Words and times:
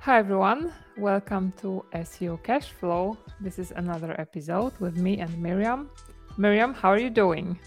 Hi 0.00 0.18
everyone, 0.18 0.72
welcome 0.96 1.52
to 1.60 1.84
SEO 1.92 2.42
Cash 2.42 2.70
Flow. 2.72 3.16
This 3.40 3.58
is 3.58 3.72
another 3.72 4.14
episode 4.20 4.72
with 4.80 4.96
me 4.96 5.18
and 5.20 5.30
Myriam. 5.42 5.88
Myriam, 6.38 6.74
how 6.74 6.90
are 6.90 6.98
you 6.98 7.10
doing? 7.10 7.58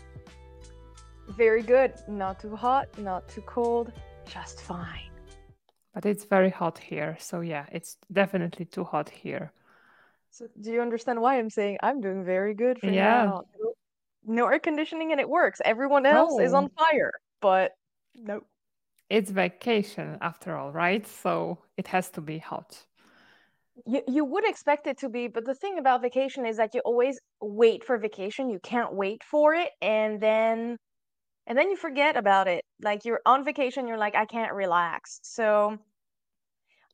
Very 1.29 1.61
good. 1.61 1.93
Not 2.07 2.39
too 2.39 2.55
hot, 2.55 2.87
not 2.97 3.27
too 3.29 3.41
cold, 3.41 3.91
just 4.25 4.61
fine. 4.61 5.09
But 5.93 6.05
it's 6.05 6.23
very 6.25 6.49
hot 6.49 6.77
here, 6.77 7.17
so 7.19 7.41
yeah, 7.41 7.65
it's 7.71 7.97
definitely 8.11 8.65
too 8.65 8.83
hot 8.83 9.09
here. 9.09 9.51
So 10.31 10.47
do 10.61 10.71
you 10.71 10.81
understand 10.81 11.21
why 11.21 11.37
I'm 11.37 11.49
saying 11.49 11.77
I'm 11.83 11.99
doing 12.01 12.23
very 12.23 12.53
good 12.53 12.79
for 12.79 12.87
Yeah. 12.87 13.25
now? 13.25 13.43
No 14.25 14.47
air 14.47 14.59
conditioning 14.59 15.11
and 15.11 15.19
it 15.19 15.27
works. 15.27 15.61
Everyone 15.65 16.05
else 16.05 16.39
is 16.39 16.53
Oh, 16.53 16.57
on 16.57 16.69
fire, 16.69 17.11
but 17.41 17.71
no. 18.15 18.41
It's 19.11 19.29
vacation 19.29 20.17
after 20.21 20.55
all, 20.55 20.71
right? 20.71 21.05
So 21.05 21.59
it 21.75 21.87
has 21.87 22.09
to 22.11 22.21
be 22.21 22.37
hot. 22.37 22.85
You 23.85 24.01
you 24.07 24.23
would 24.23 24.47
expect 24.47 24.87
it 24.87 24.97
to 24.99 25.09
be, 25.09 25.27
but 25.27 25.45
the 25.45 25.55
thing 25.55 25.77
about 25.79 26.01
vacation 26.01 26.45
is 26.45 26.57
that 26.57 26.73
you 26.73 26.81
always 26.85 27.19
wait 27.41 27.83
for 27.83 27.97
vacation. 27.97 28.49
You 28.49 28.59
can't 28.63 28.93
wait 28.93 29.21
for 29.23 29.53
it, 29.53 29.69
and 29.81 30.21
then 30.21 30.77
and 31.47 31.57
then 31.57 31.69
you 31.69 31.75
forget 31.75 32.15
about 32.15 32.47
it. 32.47 32.63
Like 32.81 33.03
you're 33.05 33.21
on 33.25 33.43
vacation, 33.43 33.87
you're 33.87 33.97
like, 33.97 34.15
I 34.15 34.25
can't 34.25 34.53
relax. 34.53 35.19
So 35.23 35.77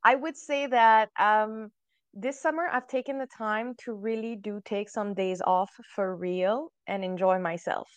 I 0.04 0.15
would 0.15 0.38
say 0.38 0.68
that 0.68 1.09
um, 1.20 1.70
this 2.13 2.41
summer 2.41 2.68
I've 2.71 2.88
taken 2.88 3.20
the 3.20 3.27
time 3.38 3.76
to 3.84 3.93
really 3.93 4.35
do 4.35 4.59
take 4.65 4.90
some 4.90 5.13
days 5.13 5.41
off 5.45 5.71
for 5.95 6.15
real 6.15 6.71
and 6.88 7.04
enjoy 7.04 7.38
myself. 7.40 7.90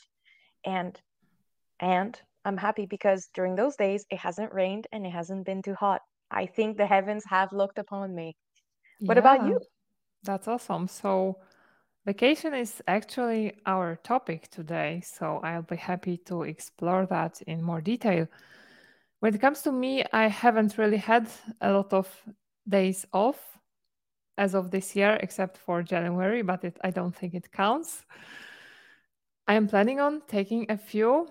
And 0.67 1.01
and 1.81 2.21
I'm 2.45 2.57
happy 2.57 2.87
because 2.87 3.29
during 3.35 3.55
those 3.55 3.77
days 3.77 4.05
it 4.11 4.19
hasn't 4.19 4.53
rained 4.53 4.87
and 4.93 5.07
it 5.07 5.11
hasn't 5.11 5.47
been 5.47 5.63
too 5.63 5.75
hot. 5.75 6.01
I 6.31 6.47
think 6.47 6.77
the 6.77 6.87
heavens 6.87 7.25
have 7.29 7.53
looked 7.53 7.79
upon 7.79 8.15
me. 8.15 8.37
What 9.01 9.19
about 9.19 9.47
you? 9.47 9.61
that's 10.23 10.49
awesome. 10.49 10.87
So 10.87 11.39
vacation 12.05 12.55
is 12.55 12.83
actually 12.87 13.55
our 13.67 13.97
topic 13.97 14.49
today, 14.51 15.03
so 15.05 15.41
I'll 15.43 15.63
be 15.63 15.77
happy 15.77 16.19
to 16.27 16.43
explore 16.43 17.07
that 17.07 17.41
in 17.43 17.63
more 17.63 17.81
detail. 17.81 18.27
When 19.21 19.35
it 19.35 19.41
comes 19.41 19.63
to 19.63 19.73
me, 19.73 20.05
I 20.13 20.29
haven't 20.29 20.79
really 20.79 20.97
had 20.99 21.29
a 21.61 21.73
lot 21.73 21.93
of 21.93 22.09
days 22.69 23.07
off 23.13 23.59
as 24.39 24.55
of 24.55 24.71
this 24.71 24.97
year, 24.97 25.19
except 25.23 25.59
for 25.59 25.83
January, 25.83 26.43
but 26.43 26.65
it, 26.65 26.79
I 26.83 26.91
don't 26.91 27.15
think 27.15 27.35
it 27.35 27.53
counts. 27.53 28.05
I 29.47 29.55
am 29.55 29.69
planning 29.69 30.01
on 30.01 30.23
taking 30.29 30.71
a 30.71 30.79
few 30.79 31.29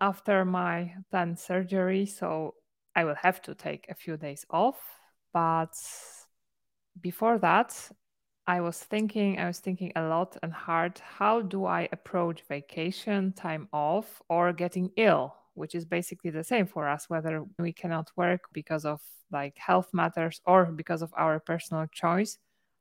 after 0.00 0.44
my 0.44 0.94
planned 1.10 1.38
surgery, 1.38 2.06
so 2.06 2.54
I 2.94 3.04
will 3.04 3.14
have 3.16 3.42
to 3.42 3.54
take 3.54 3.86
a 3.88 3.94
few 3.94 4.16
days 4.16 4.44
off. 4.50 4.78
But 5.32 5.74
before 7.00 7.38
that, 7.38 7.90
I 8.46 8.60
was 8.60 8.78
thinking, 8.78 9.38
I 9.38 9.46
was 9.46 9.58
thinking 9.58 9.92
a 9.96 10.02
lot 10.02 10.36
and 10.42 10.52
hard. 10.52 10.98
How 11.00 11.42
do 11.42 11.66
I 11.66 11.88
approach 11.92 12.44
vacation, 12.48 13.32
time 13.32 13.68
off, 13.72 14.22
or 14.28 14.52
getting 14.52 14.90
ill, 14.96 15.34
which 15.54 15.74
is 15.74 15.84
basically 15.84 16.30
the 16.30 16.44
same 16.44 16.66
for 16.66 16.88
us, 16.88 17.10
whether 17.10 17.44
we 17.58 17.72
cannot 17.72 18.10
work 18.16 18.42
because 18.52 18.84
of 18.84 19.00
like 19.32 19.58
health 19.58 19.90
matters 19.92 20.40
or 20.46 20.66
because 20.66 21.02
of 21.02 21.12
our 21.16 21.40
personal 21.40 21.86
choice. 21.92 22.38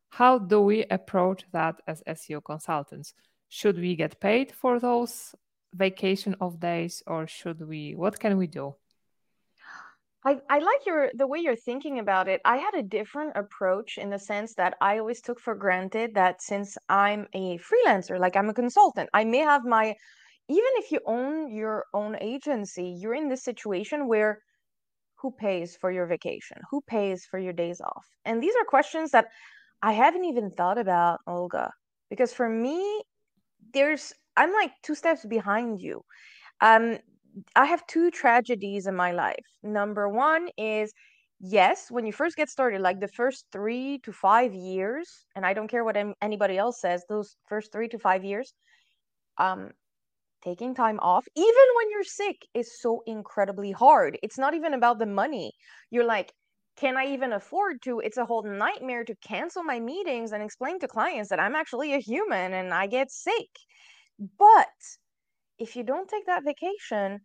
How 0.10 0.38
do 0.38 0.62
we 0.62 0.86
approach 0.86 1.44
that 1.52 1.82
as 1.88 2.04
SEO 2.08 2.44
consultants? 2.44 3.14
Should 3.50 3.78
we 3.78 3.96
get 3.96 4.20
paid 4.20 4.52
for 4.52 4.80
those 4.80 5.34
vacation 5.76 6.36
of 6.40 6.60
days, 6.60 7.04
or 7.08 7.28
should 7.28 7.68
we? 7.68 7.96
What 7.96 8.20
can 8.20 8.38
we 8.38 8.48
do? 8.48 8.76
I, 10.26 10.40
I 10.50 10.58
like 10.58 10.86
your 10.88 11.12
the 11.14 11.28
way 11.28 11.40
you're 11.40 11.56
thinking 11.56 12.00
about 12.00 12.28
it. 12.28 12.42
I 12.46 12.58
had 12.58 12.74
a 12.74 12.82
different 12.82 13.34
approach 13.36 14.00
in 14.00 14.10
the 14.10 14.18
sense 14.18 14.56
that 14.56 14.76
I 14.82 14.98
always 14.98 15.22
took 15.22 15.40
for 15.40 15.54
granted 15.54 16.16
that 16.16 16.42
since 16.42 16.78
I'm 16.90 17.28
a 17.34 17.60
freelancer, 17.60 18.20
like 18.20 18.36
I'm 18.36 18.50
a 18.50 18.54
consultant, 18.54 19.10
I 19.14 19.24
may 19.24 19.40
have 19.40 19.66
my 19.66 19.96
even 20.48 20.72
if 20.78 20.92
you 20.92 21.00
own 21.06 21.52
your 21.52 21.86
own 21.94 22.18
agency, 22.22 22.96
you're 23.00 23.16
in 23.16 23.30
this 23.30 23.44
situation 23.44 24.08
where 24.08 24.40
who 25.16 25.32
pays 25.32 25.76
for 25.76 25.92
your 25.92 26.06
vacation? 26.06 26.58
Who 26.70 26.82
pays 26.82 27.26
for 27.26 27.40
your 27.40 27.54
days 27.54 27.82
off? 27.82 28.06
And 28.26 28.42
these 28.42 28.56
are 28.56 28.66
questions 28.66 29.12
that 29.12 29.28
I 29.82 29.94
haven't 29.94 30.26
even 30.26 30.52
thought 30.52 30.78
about, 30.78 31.20
Olga, 31.28 31.72
because 32.10 32.34
for 32.34 32.50
me, 32.50 33.04
there's 33.74 34.14
I'm 34.38 34.54
like 34.54 34.72
two 34.84 34.96
steps 34.96 35.26
behind 35.26 35.82
you. 35.82 36.02
Um, 36.62 36.98
I 37.56 37.66
have 37.66 37.86
two 37.88 38.12
tragedies 38.12 38.88
in 38.88 38.96
my 38.96 39.12
life. 39.12 39.46
Number 39.64 40.08
one 40.10 40.50
is 40.58 40.94
yes, 41.40 41.92
when 41.92 42.06
you 42.06 42.14
first 42.14 42.38
get 42.38 42.50
started, 42.50 42.82
like 42.82 43.00
the 43.00 43.08
first 43.10 43.46
three 43.52 44.00
to 44.04 44.12
five 44.14 44.54
years, 44.54 45.26
and 45.36 45.46
I 45.46 45.54
don't 45.54 45.68
care 45.68 45.84
what 45.84 45.98
anybody 46.22 46.58
else 46.58 46.80
says, 46.80 47.04
those 47.10 47.36
first 47.48 47.72
three 47.72 47.90
to 47.90 48.00
five 48.00 48.24
years, 48.24 48.54
um, 49.38 49.72
taking 50.44 50.76
time 50.76 51.00
off, 51.02 51.26
even 51.36 51.66
when 51.78 51.90
you're 51.92 52.04
sick, 52.04 52.38
is 52.54 52.80
so 52.80 53.02
incredibly 53.08 53.72
hard. 53.72 54.18
It's 54.24 54.38
not 54.38 54.54
even 54.54 54.74
about 54.74 55.00
the 55.00 55.06
money. 55.06 55.52
You're 55.92 56.06
like, 56.06 56.32
can 56.78 56.98
I 56.98 57.08
even 57.08 57.34
afford 57.34 57.82
to? 57.84 58.00
It's 58.00 58.18
a 58.18 58.26
whole 58.26 58.44
nightmare 58.44 59.04
to 59.06 59.16
cancel 59.28 59.64
my 59.64 59.80
meetings 59.80 60.32
and 60.34 60.44
explain 60.44 60.80
to 60.80 60.88
clients 60.88 61.30
that 61.30 61.40
I'm 61.40 61.56
actually 61.56 61.94
a 61.94 62.00
human 62.00 62.54
and 62.54 62.74
I 62.74 62.88
get 62.88 63.12
sick. 63.12 63.50
But 64.20 64.98
if 65.60 65.76
you 65.76 65.84
don't 65.84 66.10
take 66.10 66.26
that 66.28 66.44
vacation, 66.46 67.22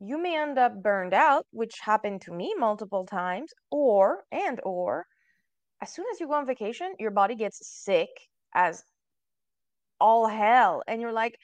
you 0.00 0.18
may 0.18 0.36
end 0.36 0.58
up 0.58 0.82
burned 0.82 1.14
out, 1.14 1.46
which 1.50 1.80
happened 1.80 2.22
to 2.22 2.32
me 2.32 2.54
multiple 2.58 3.06
times, 3.06 3.52
or 3.70 4.24
and 4.30 4.60
or 4.64 5.06
as 5.82 5.92
soon 5.94 6.06
as 6.12 6.20
you 6.20 6.26
go 6.28 6.34
on 6.34 6.46
vacation, 6.46 6.94
your 6.98 7.10
body 7.12 7.36
gets 7.36 7.60
sick 7.84 8.10
as 8.54 8.84
all 10.00 10.26
hell 10.28 10.82
and 10.86 11.00
you're 11.00 11.12
like, 11.12 11.36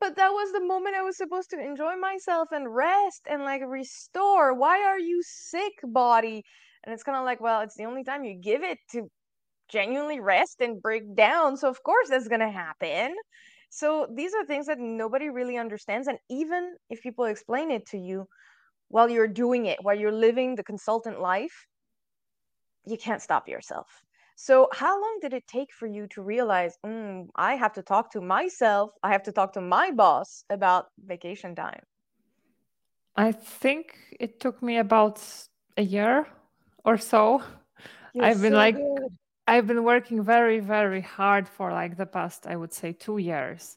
but 0.00 0.16
that 0.16 0.30
was 0.30 0.52
the 0.52 0.64
moment 0.64 0.96
I 0.96 1.02
was 1.02 1.16
supposed 1.16 1.50
to 1.50 1.60
enjoy 1.60 1.96
myself 1.96 2.48
and 2.52 2.74
rest 2.74 3.26
and 3.30 3.42
like 3.42 3.62
restore. 3.66 4.54
Why 4.54 4.82
are 4.84 4.98
you 4.98 5.22
sick, 5.24 5.72
body? 5.84 6.44
And 6.84 6.92
it's 6.92 7.02
kind 7.02 7.16
of 7.16 7.24
like, 7.24 7.40
well, 7.40 7.62
it's 7.62 7.76
the 7.76 7.84
only 7.84 8.04
time 8.04 8.24
you 8.24 8.38
give 8.40 8.62
it 8.62 8.78
to 8.92 9.08
genuinely 9.70 10.20
rest 10.20 10.60
and 10.60 10.82
break 10.82 11.16
down. 11.16 11.56
So 11.56 11.68
of 11.70 11.82
course 11.82 12.08
that's 12.10 12.28
going 12.28 12.40
to 12.40 12.50
happen. 12.50 13.14
So 13.74 14.06
these 14.14 14.34
are 14.34 14.44
things 14.46 14.66
that 14.66 14.78
nobody 14.78 15.30
really 15.30 15.56
understands. 15.58 16.06
And 16.06 16.20
even 16.30 16.76
if 16.90 17.02
people 17.02 17.24
explain 17.24 17.72
it 17.72 17.86
to 17.86 17.98
you 17.98 18.28
while 18.88 19.10
you're 19.10 19.28
doing 19.28 19.66
it, 19.66 19.78
while 19.82 19.98
you're 19.98 20.12
living 20.12 20.54
the 20.54 20.64
consultant 20.64 21.20
life, 21.20 21.66
you 22.86 22.96
can't 22.96 23.20
stop 23.22 23.48
yourself. 23.48 24.02
So, 24.36 24.68
how 24.72 25.00
long 25.00 25.18
did 25.20 25.32
it 25.34 25.46
take 25.46 25.72
for 25.72 25.86
you 25.86 26.06
to 26.08 26.22
realize, 26.22 26.76
mm, 26.84 27.28
I 27.36 27.54
have 27.56 27.72
to 27.74 27.82
talk 27.82 28.10
to 28.12 28.20
myself, 28.20 28.90
I 29.02 29.12
have 29.12 29.22
to 29.24 29.32
talk 29.32 29.52
to 29.52 29.60
my 29.60 29.90
boss 29.90 30.44
about 30.50 30.86
vacation 30.98 31.54
time? 31.54 31.82
I 33.16 33.32
think 33.32 34.16
it 34.20 34.40
took 34.40 34.62
me 34.62 34.76
about 34.78 35.20
a 35.76 35.82
year 35.82 36.26
or 36.84 36.98
so. 36.98 37.42
You're 38.12 38.26
I've 38.26 38.40
been 38.40 38.52
so 38.52 38.56
like 38.56 38.74
good. 38.74 39.18
I've 39.46 39.66
been 39.66 39.84
working 39.84 40.24
very, 40.24 40.60
very 40.60 41.02
hard 41.02 41.46
for 41.46 41.70
like 41.70 41.96
the 41.96 42.06
past, 42.06 42.46
I 42.46 42.56
would 42.56 42.72
say, 42.72 42.92
two 42.92 43.18
years. 43.18 43.76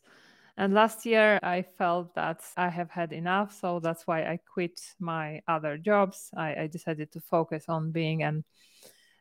And 0.56 0.74
last 0.74 1.06
year, 1.06 1.40
I 1.44 1.62
felt 1.62 2.16
that 2.16 2.42
I 2.56 2.70
have 2.70 2.90
had 2.90 3.12
enough. 3.12 3.54
So 3.60 3.80
that's 3.80 4.08
why 4.08 4.22
I 4.24 4.40
quit 4.52 4.80
my 5.00 5.42
other 5.48 5.78
jobs. 5.78 6.32
I, 6.36 6.56
I 6.56 6.68
decided 6.68 7.12
to 7.12 7.20
focus 7.20 7.66
on 7.68 7.92
being 7.92 8.24
an, 8.24 8.44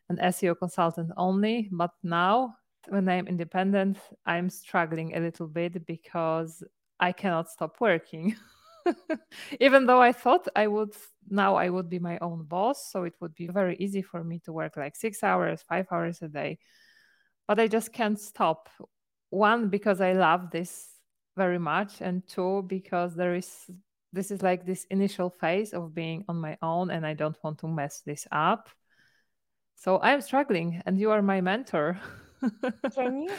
an 0.09 0.17
SEO 0.17 0.57
consultant 0.57 1.11
only. 1.17 1.69
But 1.71 1.91
now, 2.01 2.55
when 2.87 3.09
I'm 3.09 3.27
independent, 3.27 3.97
I'm 4.25 4.49
struggling 4.49 5.15
a 5.15 5.19
little 5.19 5.47
bit 5.47 5.85
because 5.85 6.63
I 6.99 7.11
cannot 7.11 7.49
stop 7.49 7.75
working. 7.81 8.35
Even 9.59 9.85
though 9.85 10.01
I 10.01 10.11
thought 10.11 10.47
I 10.55 10.67
would 10.67 10.93
now 11.29 11.55
I 11.55 11.69
would 11.69 11.89
be 11.89 11.99
my 11.99 12.17
own 12.19 12.43
boss, 12.43 12.91
so 12.91 13.03
it 13.03 13.13
would 13.19 13.35
be 13.35 13.47
very 13.47 13.75
easy 13.77 14.01
for 14.01 14.23
me 14.23 14.39
to 14.45 14.53
work 14.53 14.77
like 14.77 14.95
6 14.95 15.23
hours, 15.23 15.63
5 15.67 15.87
hours 15.91 16.21
a 16.21 16.27
day. 16.27 16.59
But 17.47 17.59
I 17.59 17.67
just 17.67 17.93
can't 17.93 18.19
stop. 18.19 18.69
One 19.29 19.69
because 19.69 19.99
I 19.99 20.13
love 20.13 20.51
this 20.51 20.87
very 21.35 21.59
much 21.59 22.01
and 22.01 22.25
two 22.27 22.63
because 22.67 23.15
there 23.15 23.35
is 23.35 23.69
this 24.13 24.31
is 24.31 24.41
like 24.41 24.65
this 24.65 24.85
initial 24.85 25.29
phase 25.29 25.73
of 25.73 25.93
being 25.93 26.23
on 26.27 26.37
my 26.37 26.57
own 26.61 26.89
and 26.89 27.05
I 27.05 27.13
don't 27.13 27.37
want 27.43 27.59
to 27.59 27.67
mess 27.67 28.01
this 28.05 28.27
up. 28.31 28.69
So 29.75 29.99
I'm 30.01 30.21
struggling 30.21 30.81
and 30.85 30.99
you 30.99 31.11
are 31.11 31.21
my 31.21 31.41
mentor. 31.41 31.99
Can 32.95 33.21
you 33.21 33.31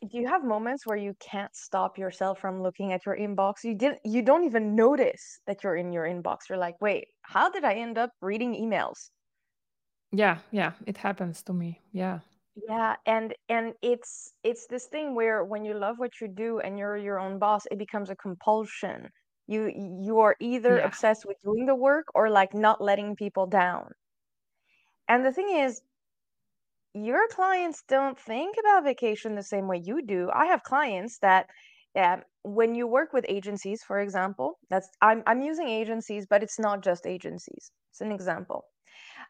do 0.00 0.18
you 0.18 0.26
have 0.28 0.44
moments 0.44 0.86
where 0.86 0.96
you 0.96 1.14
can't 1.20 1.54
stop 1.54 1.98
yourself 1.98 2.38
from 2.40 2.62
looking 2.62 2.92
at 2.92 3.04
your 3.06 3.16
inbox? 3.16 3.64
You 3.64 3.74
didn't 3.74 4.00
you 4.04 4.22
don't 4.22 4.44
even 4.44 4.74
notice 4.74 5.40
that 5.46 5.62
you're 5.64 5.76
in 5.76 5.92
your 5.92 6.04
inbox. 6.04 6.48
You're 6.48 6.58
like, 6.58 6.80
"Wait, 6.80 7.08
how 7.22 7.50
did 7.50 7.64
I 7.64 7.74
end 7.74 7.98
up 7.98 8.10
reading 8.20 8.54
emails?" 8.54 9.10
yeah, 10.12 10.40
yeah, 10.50 10.72
it 10.86 10.96
happens 10.98 11.42
to 11.44 11.52
me. 11.52 11.80
Yeah. 11.92 12.20
Yeah, 12.68 12.96
and 13.06 13.34
and 13.48 13.74
it's 13.82 14.32
it's 14.42 14.66
this 14.66 14.86
thing 14.86 15.14
where 15.14 15.44
when 15.44 15.64
you 15.64 15.74
love 15.74 15.98
what 15.98 16.20
you 16.20 16.28
do 16.28 16.58
and 16.58 16.78
you're 16.78 16.96
your 16.96 17.18
own 17.20 17.38
boss, 17.38 17.66
it 17.70 17.78
becomes 17.78 18.08
a 18.10 18.16
compulsion. 18.16 19.10
You 19.46 19.66
you 20.02 20.18
are 20.20 20.36
either 20.40 20.78
Yeah. 20.78 20.80
obsessed 20.80 21.24
with 21.26 21.36
doing 21.44 21.66
the 21.66 21.74
work 21.74 22.06
or 22.14 22.30
like 22.30 22.54
not 22.54 22.80
letting 22.80 23.14
people 23.16 23.46
down. 23.46 23.92
And 25.08 25.24
the 25.24 25.32
thing 25.32 25.50
is, 25.50 25.82
your 27.04 27.28
clients 27.28 27.82
don't 27.88 28.18
think 28.18 28.56
about 28.58 28.84
vacation 28.84 29.34
the 29.34 29.42
same 29.42 29.68
way 29.68 29.82
you 29.84 30.02
do. 30.06 30.30
I 30.32 30.46
have 30.46 30.62
clients 30.62 31.18
that 31.18 31.46
um, 31.96 32.22
when 32.42 32.74
you 32.74 32.86
work 32.86 33.12
with 33.12 33.24
agencies, 33.28 33.82
for 33.82 34.00
example, 34.00 34.58
that's 34.70 34.88
I'm 35.02 35.22
I'm 35.26 35.42
using 35.42 35.68
agencies, 35.68 36.26
but 36.28 36.42
it's 36.42 36.58
not 36.58 36.82
just 36.82 37.06
agencies. 37.06 37.70
It's 37.90 38.00
an 38.00 38.12
example. 38.12 38.64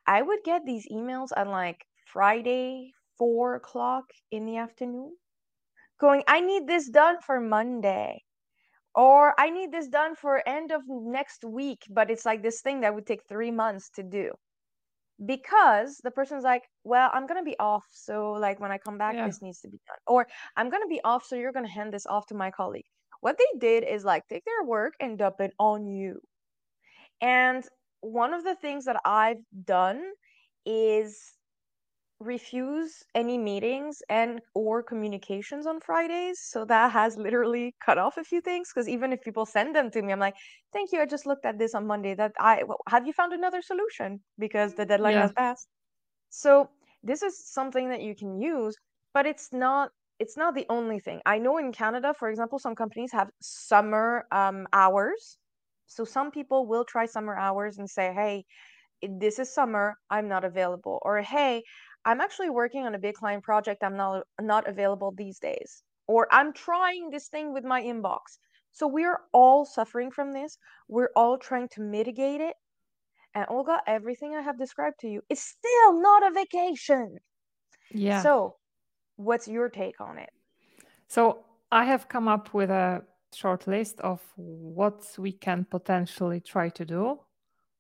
I 0.07 0.23
would 0.23 0.41
get 0.45 0.63
these 0.65 0.87
emails 0.93 1.29
on 1.37 1.49
like 1.49 1.85
Friday, 2.13 2.93
four 3.19 3.55
o'clock 3.57 4.05
in 4.31 4.47
the 4.47 4.59
afternoon, 4.59 5.17
going, 6.01 6.23
I 6.29 6.41
need 6.41 6.67
this 6.67 6.89
done 6.89 7.17
for 7.21 7.41
Monday. 7.41 8.23
Or 8.95 9.39
I 9.39 9.51
need 9.51 9.73
this 9.73 9.89
done 9.89 10.15
for 10.15 10.43
end 10.49 10.73
of 10.73 10.81
next 10.89 11.45
week, 11.45 11.83
but 11.91 12.11
it's 12.11 12.25
like 12.25 12.43
this 12.43 12.63
thing 12.63 12.81
that 12.81 12.95
would 12.95 13.07
take 13.07 13.21
three 13.29 13.51
months 13.51 13.91
to 13.97 14.03
do 14.03 14.33
because 15.25 15.99
the 15.99 16.11
person's 16.11 16.45
like, 16.45 16.65
well, 16.85 17.11
I'm 17.13 17.27
gonna 17.27 17.43
be 17.45 17.59
off, 17.59 17.87
so 17.93 18.33
like 18.33 18.61
when 18.61 18.73
I 18.73 18.79
come 18.79 18.99
back, 18.99 19.17
Yeah. 19.17 19.25
this 19.25 19.41
needs 19.43 19.61
to 19.61 19.69
be 19.69 19.81
done. 19.87 19.99
Or 20.07 20.27
I'm 20.57 20.69
gonna 20.71 20.87
be 20.89 21.01
off, 21.05 21.25
so 21.25 21.37
you're 21.37 21.53
gonna 21.53 21.69
hand 21.69 21.93
this 21.93 22.07
off 22.07 22.27
to 22.27 22.35
my 22.35 22.51
colleague. 22.51 22.87
What 23.21 23.39
they 23.39 23.59
did 23.59 23.85
is 23.85 24.05
like 24.05 24.27
take 24.29 24.45
their 24.45 24.65
work 24.65 24.95
and 25.01 25.19
dump 25.19 25.41
it 25.41 25.55
on 25.59 25.87
you. 25.87 26.21
And 27.21 27.67
one 28.01 28.35
of 28.35 28.45
the 28.45 28.55
things 28.55 28.85
that 28.85 29.01
I've 29.05 29.43
done 29.65 30.13
is 30.65 31.37
refuse 32.21 33.03
any 33.15 33.37
meetings 33.39 34.03
and 34.09 34.41
or 34.55 34.83
communications 34.83 35.67
on 35.67 35.81
Fridays. 35.81 36.41
So 36.43 36.65
that 36.67 36.93
has 36.93 37.17
literally 37.17 37.75
cut 37.85 37.99
off 37.99 38.17
a 38.17 38.25
few 38.25 38.41
things 38.41 38.71
because 38.73 38.89
even 38.89 39.13
if 39.13 39.21
people 39.23 39.47
send 39.47 39.75
them 39.77 39.91
to 39.91 40.03
me, 40.03 40.13
I'm 40.13 40.21
like, 40.21 40.37
"Thank 40.73 40.93
you, 40.93 41.01
I 41.01 41.07
just 41.07 41.27
looked 41.27 41.45
at 41.47 41.59
this 41.59 41.75
on 41.75 41.87
Monday. 41.87 42.15
That 42.15 42.33
I 42.39 42.63
well, 42.65 42.79
have 42.89 43.07
you 43.07 43.13
found 43.13 43.33
another 43.33 43.63
solution 43.63 44.23
because 44.39 44.75
the 44.75 44.87
deadline 44.87 45.17
Yeah. 45.17 45.19
has 45.19 45.33
passed." 45.33 45.69
So 46.31 46.71
this 47.03 47.23
is 47.23 47.45
something 47.53 47.89
that 47.91 48.03
you 48.03 48.15
can 48.15 48.41
use, 48.41 48.77
but 49.15 49.27
it's 49.27 49.53
not 49.53 49.91
it's 50.19 50.37
not 50.37 50.55
the 50.55 50.67
only 50.71 50.99
thing. 51.01 51.21
I 51.27 51.39
know 51.39 51.59
in 51.59 51.73
Canada, 51.73 52.15
for 52.19 52.29
example, 52.31 52.59
some 52.59 52.75
companies 52.77 53.13
have 53.13 53.31
summer 53.43 54.27
um, 54.33 54.67
hours. 54.73 55.39
So 55.87 56.05
some 56.05 56.31
people 56.31 56.67
will 56.67 56.85
try 56.85 57.07
summer 57.07 57.37
hours 57.37 57.79
and 57.79 57.89
say, 57.91 58.13
"Hey, 58.15 58.45
this 59.03 59.39
is 59.39 59.53
summer, 59.55 59.97
I'm 60.11 60.29
not 60.29 60.45
available," 60.45 61.01
or 61.03 61.23
"Hey, 61.23 61.65
I'm 62.07 62.21
actually 62.23 62.51
working 62.51 62.87
on 62.87 62.95
a 62.95 62.99
big 62.99 63.17
client 63.17 63.45
project, 63.45 63.83
I'm 63.85 63.97
not 63.97 64.27
not 64.41 64.67
available 64.69 65.13
these 65.13 65.39
days," 65.39 65.83
or 66.07 66.29
"I'm 66.31 66.53
trying 66.55 67.11
this 67.11 67.29
thing 67.29 67.53
with 67.53 67.65
my 67.65 67.83
inbox." 67.83 68.39
So 68.73 68.87
we're 68.87 69.21
all 69.33 69.65
suffering 69.65 70.11
from 70.11 70.33
this. 70.33 70.59
We're 70.89 71.11
all 71.17 71.39
trying 71.39 71.69
to 71.71 71.81
mitigate 71.83 72.41
it 72.41 72.57
and 73.37 73.45
Olga, 73.51 73.83
everything 73.87 74.35
I 74.35 74.41
have 74.41 74.59
described 74.59 74.99
to 75.01 75.09
you 75.09 75.21
is 75.29 75.41
still 75.41 76.01
not 76.01 76.27
a 76.27 76.31
vacation. 76.31 77.19
Yeah. 77.91 78.23
So, 78.23 78.57
what's 79.17 79.47
your 79.47 79.69
take 79.69 80.01
on 80.01 80.17
it? 80.17 80.31
So 81.07 81.45
I 81.71 81.85
have 81.85 82.09
come 82.09 82.29
up 82.29 82.55
with 82.55 82.71
a 82.71 83.03
short 83.35 83.67
list 83.67 84.01
of 84.01 84.23
what 84.37 85.05
we 85.19 85.33
can 85.33 85.67
potentially 85.71 86.41
try 86.41 86.71
to 86.71 86.85
do. 86.87 87.21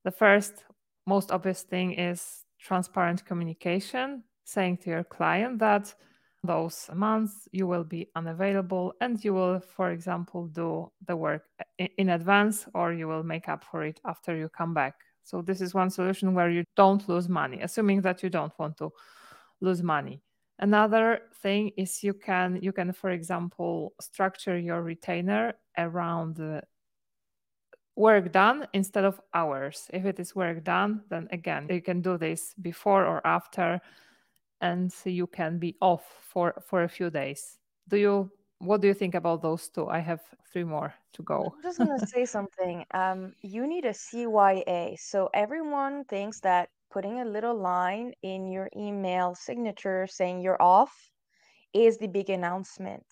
The 0.04 0.10
first, 0.10 0.64
most 1.06 1.32
obvious 1.32 1.62
thing 1.62 1.92
is 1.92 2.44
transparent 2.60 3.24
communication, 3.24 4.24
saying 4.44 4.78
to 4.78 4.90
your 4.90 5.04
client 5.04 5.58
that 5.58 5.94
those 6.44 6.88
months 6.94 7.48
you 7.50 7.66
will 7.66 7.84
be 7.84 8.08
unavailable 8.14 8.94
and 9.00 9.22
you 9.24 9.34
will, 9.34 9.60
for 9.60 9.90
example, 9.90 10.46
do 10.46 10.90
the 11.06 11.16
work 11.16 11.44
in 11.78 12.10
advance 12.10 12.66
or 12.74 12.92
you 12.92 13.08
will 13.08 13.22
make 13.22 13.48
up 13.48 13.64
for 13.64 13.84
it 13.84 14.00
after 14.04 14.36
you 14.36 14.48
come 14.48 14.72
back. 14.72 14.94
So, 15.24 15.42
this 15.42 15.60
is 15.60 15.74
one 15.74 15.90
solution 15.90 16.34
where 16.34 16.50
you 16.50 16.64
don't 16.76 17.08
lose 17.08 17.28
money, 17.28 17.60
assuming 17.60 18.02
that 18.02 18.22
you 18.22 18.30
don't 18.30 18.52
want 18.58 18.76
to 18.78 18.90
lose 19.60 19.82
money. 19.82 20.22
Another 20.58 21.20
thing 21.42 21.72
is 21.76 22.02
you 22.02 22.14
can 22.14 22.58
you 22.62 22.72
can 22.72 22.92
for 22.92 23.10
example 23.10 23.92
structure 24.00 24.58
your 24.58 24.82
retainer 24.82 25.52
around 25.76 26.36
the 26.36 26.62
work 27.96 28.30
done 28.30 28.66
instead 28.72 29.04
of 29.04 29.20
hours. 29.34 29.88
If 29.92 30.04
it 30.04 30.20
is 30.20 30.36
work 30.36 30.62
done, 30.62 31.02
then 31.08 31.28
again 31.32 31.66
you 31.70 31.80
can 31.80 32.02
do 32.02 32.18
this 32.18 32.54
before 32.60 33.04
or 33.04 33.26
after 33.26 33.80
and 34.60 34.92
you 35.04 35.26
can 35.26 35.58
be 35.58 35.76
off 35.80 36.04
for 36.28 36.54
for 36.66 36.82
a 36.82 36.88
few 36.88 37.10
days. 37.10 37.58
Do 37.88 37.96
you 37.96 38.30
what 38.58 38.80
do 38.80 38.88
you 38.88 38.94
think 38.94 39.14
about 39.14 39.42
those 39.42 39.68
two? 39.68 39.88
I 39.88 39.98
have 39.98 40.20
three 40.52 40.64
more 40.64 40.94
to 41.12 41.22
go. 41.22 41.52
I'm 41.56 41.62
just 41.62 41.78
gonna 41.78 42.06
say 42.06 42.24
something. 42.36 42.84
Um, 42.92 43.34
you 43.42 43.66
need 43.66 43.84
a 43.84 43.92
CYA. 43.92 44.98
So 44.98 45.28
everyone 45.34 46.04
thinks 46.04 46.40
that 46.40 46.68
putting 46.90 47.20
a 47.20 47.24
little 47.24 47.54
line 47.54 48.12
in 48.22 48.46
your 48.46 48.70
email 48.76 49.34
signature 49.34 50.06
saying 50.06 50.40
you're 50.40 50.60
off 50.62 51.10
is 51.74 51.98
the 51.98 52.08
big 52.08 52.30
announcement. 52.30 53.04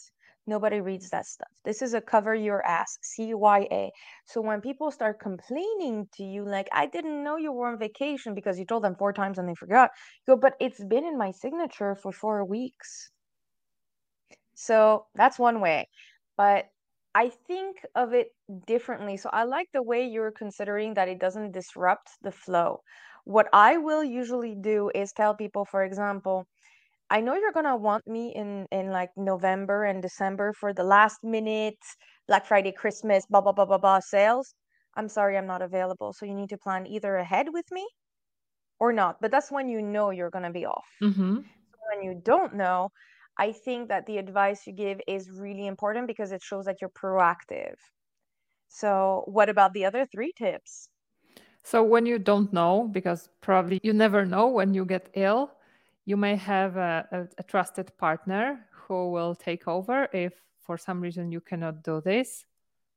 Nobody 0.46 0.81
reads 0.81 1.08
that 1.11 1.26
stuff. 1.26 1.49
This 1.64 1.81
is 1.81 1.94
a 1.94 2.00
cover 2.00 2.35
your 2.35 2.64
ass, 2.67 2.99
CYA. 3.02 3.91
So 4.26 4.43
when 4.43 4.61
people 4.61 4.91
start 4.91 5.19
complaining 5.19 6.06
to 6.17 6.23
you, 6.23 6.44
like, 6.44 6.69
I 6.73 6.87
didn't 6.87 7.25
know 7.25 7.37
you 7.37 7.50
were 7.52 7.69
on 7.69 7.79
vacation 7.79 8.35
because 8.35 8.58
you 8.58 8.67
told 8.67 8.85
them 8.85 8.94
four 8.94 9.12
times 9.12 9.38
and 9.38 9.49
they 9.49 9.55
forgot, 9.55 9.91
you 10.26 10.35
go, 10.35 10.41
but 10.41 10.55
it's 10.61 10.85
been 10.85 11.05
in 11.05 11.17
my 11.17 11.31
signature 11.31 11.94
for 11.94 12.12
four 12.12 12.44
weeks. 12.44 13.11
So 14.55 15.06
that's 15.14 15.38
one 15.38 15.61
way. 15.61 15.88
But 16.37 16.67
I 17.14 17.31
think 17.46 17.76
of 17.94 18.12
it 18.12 18.29
differently. 18.67 19.17
So 19.17 19.31
I 19.32 19.44
like 19.44 19.69
the 19.73 19.82
way 19.82 20.06
you're 20.06 20.32
considering 20.32 20.94
that 20.94 21.08
it 21.08 21.20
doesn't 21.20 21.52
disrupt 21.52 22.11
the 22.23 22.32
flow. 22.32 22.82
What 23.25 23.49
I 23.52 23.79
will 23.79 24.05
usually 24.05 24.55
do 24.55 24.91
is 24.94 25.12
tell 25.12 25.35
people, 25.35 25.64
for 25.64 25.85
example, 25.85 26.46
I 27.11 27.21
know 27.21 27.35
you're 27.35 27.53
gonna 27.53 27.77
want 27.77 28.06
me 28.06 28.35
in 28.35 28.67
in 28.73 28.91
like 28.91 29.11
November 29.17 29.85
and 29.85 30.03
December 30.03 30.53
for 30.53 30.73
the 30.73 30.85
last 30.85 31.19
minute 31.23 31.79
Black 32.27 32.47
Friday, 32.47 32.73
Christmas, 32.73 33.27
blah 33.27 33.41
blah 33.41 33.53
blah 33.53 33.67
blah 33.67 33.79
blah 33.79 34.01
sales. 34.01 34.55
I'm 34.97 35.09
sorry, 35.09 35.37
I'm 35.37 35.47
not 35.47 35.62
available. 35.62 36.12
So 36.12 36.25
you 36.27 36.35
need 36.35 36.51
to 36.51 36.59
plan 36.59 36.87
either 36.87 37.17
ahead 37.17 37.47
with 37.53 37.67
me 37.71 37.87
or 38.81 38.93
not. 38.93 39.17
But 39.21 39.31
that's 39.31 39.51
when 39.51 39.69
you 39.69 39.83
know 39.83 40.11
you're 40.11 40.31
gonna 40.31 40.53
be 40.53 40.67
off. 40.67 40.87
Mm-hmm. 41.03 41.37
When 41.37 42.03
you 42.03 42.21
don't 42.25 42.55
know, 42.55 42.89
I 43.39 43.53
think 43.53 43.89
that 43.89 44.06
the 44.06 44.19
advice 44.19 44.67
you 44.67 44.73
give 44.73 45.01
is 45.06 45.31
really 45.31 45.67
important 45.67 46.06
because 46.06 46.33
it 46.33 46.43
shows 46.43 46.65
that 46.65 46.77
you're 46.81 46.91
proactive. 46.91 47.75
So 48.69 49.25
what 49.27 49.49
about 49.49 49.73
the 49.73 49.85
other 49.85 50.06
three 50.06 50.33
tips? 50.37 50.89
So 51.62 51.83
when 51.83 52.06
you 52.06 52.19
don't 52.19 52.53
know, 52.53 52.89
because 52.91 53.29
probably 53.41 53.81
you 53.83 53.93
never 53.93 54.25
know 54.25 54.49
when 54.49 54.75
you 54.75 54.85
get 54.85 55.11
ill, 55.15 55.51
you 56.06 56.17
may 56.17 56.37
have 56.37 56.77
a, 56.77 57.06
a, 57.11 57.21
a, 57.39 57.43
trusted 57.43 57.96
partner 57.96 58.67
who 58.70 59.11
will 59.11 59.34
take 59.34 59.67
over 59.67 60.08
if 60.13 60.34
for 60.61 60.77
some 60.77 61.01
reason 61.01 61.32
you 61.32 61.41
cannot 61.41 61.82
do 61.82 62.01
this. 62.01 62.44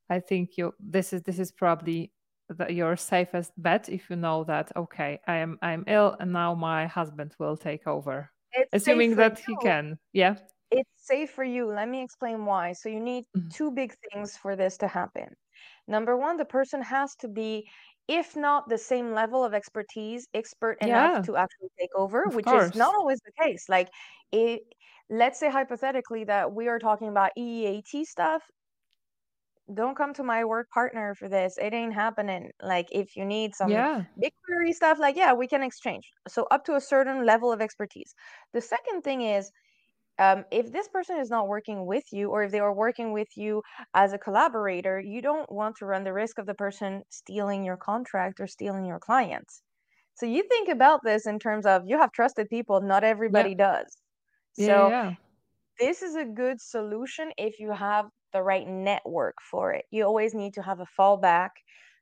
I 0.09 0.19
think 0.19 0.57
you 0.57 0.73
this 0.79 1.13
is 1.13 1.21
this 1.23 1.39
is 1.39 1.51
probably 1.51 2.11
the, 2.49 2.71
your 2.71 2.95
safest 2.95 3.51
bet 3.57 3.89
if 3.89 4.09
you 4.09 4.15
know 4.15 4.43
that 4.45 4.71
okay, 4.75 5.19
I 5.27 5.37
am 5.37 5.57
I'm 5.61 5.83
ill 5.87 6.15
and 6.19 6.31
now 6.31 6.53
my 6.53 6.87
husband 6.87 7.35
will 7.39 7.57
take 7.57 7.87
over. 7.87 8.29
It's 8.53 8.69
Assuming 8.73 9.15
that 9.15 9.41
you. 9.47 9.57
he 9.59 9.65
can. 9.65 9.97
Yeah. 10.13 10.35
It's 10.71 10.89
safe 10.97 11.31
for 11.31 11.43
you. 11.43 11.67
Let 11.67 11.87
me 11.87 12.03
explain 12.03 12.45
why. 12.45 12.73
So 12.73 12.89
you 12.89 12.99
need 12.99 13.25
mm-hmm. 13.35 13.49
two 13.49 13.71
big 13.71 13.93
things 14.11 14.35
for 14.35 14.55
this 14.55 14.77
to 14.77 14.87
happen. 14.87 15.35
Number 15.87 16.17
one, 16.17 16.35
the 16.37 16.45
person 16.45 16.81
has 16.81 17.15
to 17.17 17.27
be 17.27 17.69
if 18.07 18.35
not 18.35 18.69
the 18.69 18.77
same 18.77 19.13
level 19.13 19.43
of 19.43 19.53
expertise, 19.53 20.27
expert 20.33 20.77
enough 20.81 21.17
yeah, 21.17 21.21
to 21.23 21.35
actually 21.35 21.69
take 21.77 21.89
over, 21.95 22.23
of 22.23 22.35
which 22.35 22.45
course. 22.45 22.69
is 22.69 22.75
not 22.75 22.95
always 22.95 23.19
the 23.25 23.43
case. 23.43 23.67
Like 23.67 23.89
it 24.31 24.61
let's 25.09 25.39
say 25.39 25.49
hypothetically 25.49 26.23
that 26.25 26.51
we 26.51 26.67
are 26.67 26.79
talking 26.79 27.07
about 27.07 27.31
EEAT 27.37 28.05
stuff. 28.05 28.43
Don't 29.73 29.97
come 29.97 30.13
to 30.13 30.23
my 30.23 30.45
work 30.45 30.69
partner 30.69 31.13
for 31.15 31.27
this. 31.27 31.57
It 31.61 31.73
ain't 31.73 31.93
happening. 31.93 32.51
Like 32.61 32.87
if 32.91 33.17
you 33.17 33.25
need 33.25 33.53
some 33.53 33.69
yeah. 33.69 34.03
BigQuery 34.21 34.73
stuff, 34.73 34.97
like 34.99 35.17
yeah, 35.17 35.33
we 35.33 35.47
can 35.47 35.61
exchange. 35.61 36.09
So 36.27 36.47
up 36.51 36.63
to 36.65 36.75
a 36.75 36.81
certain 36.81 37.25
level 37.25 37.51
of 37.51 37.61
expertise. 37.61 38.13
The 38.53 38.61
second 38.61 39.01
thing 39.01 39.21
is 39.21 39.51
um, 40.19 40.43
if 40.51 40.71
this 40.71 40.87
person 40.87 41.19
is 41.19 41.29
not 41.29 41.47
working 41.47 41.85
with 41.85 42.03
you 42.11 42.29
or 42.29 42.43
if 42.43 42.51
they 42.51 42.59
are 42.59 42.73
working 42.73 43.13
with 43.13 43.27
you 43.35 43.61
as 43.93 44.13
a 44.13 44.17
collaborator 44.17 44.99
you 44.99 45.21
don't 45.21 45.51
want 45.51 45.75
to 45.77 45.85
run 45.85 46.03
the 46.03 46.13
risk 46.13 46.37
of 46.37 46.45
the 46.45 46.53
person 46.53 47.01
stealing 47.09 47.63
your 47.63 47.77
contract 47.77 48.39
or 48.39 48.47
stealing 48.47 48.85
your 48.85 48.99
clients. 48.99 49.61
So 50.15 50.25
you 50.25 50.43
think 50.49 50.69
about 50.69 51.01
this 51.03 51.27
in 51.27 51.37
terms 51.37 51.65
of 51.65 51.83
you 51.85 51.99
have 51.99 52.11
trusted 52.11 52.49
people 52.49 52.81
not 52.81 53.03
everybody 53.03 53.51
yeah. 53.51 53.55
does. 53.71 53.97
Yeah, 54.57 54.65
so 54.65 54.89
yeah. 54.89 55.13
this 55.79 56.01
is 56.01 56.15
a 56.15 56.25
good 56.25 56.59
solution 56.59 57.31
if 57.37 57.59
you 57.59 57.71
have 57.71 58.05
the 58.33 58.41
right 58.41 58.67
network 58.67 59.35
for 59.51 59.73
it. 59.73 59.85
You 59.91 60.05
always 60.05 60.33
need 60.33 60.53
to 60.55 60.61
have 60.61 60.79
a 60.79 60.87
fallback 60.99 61.49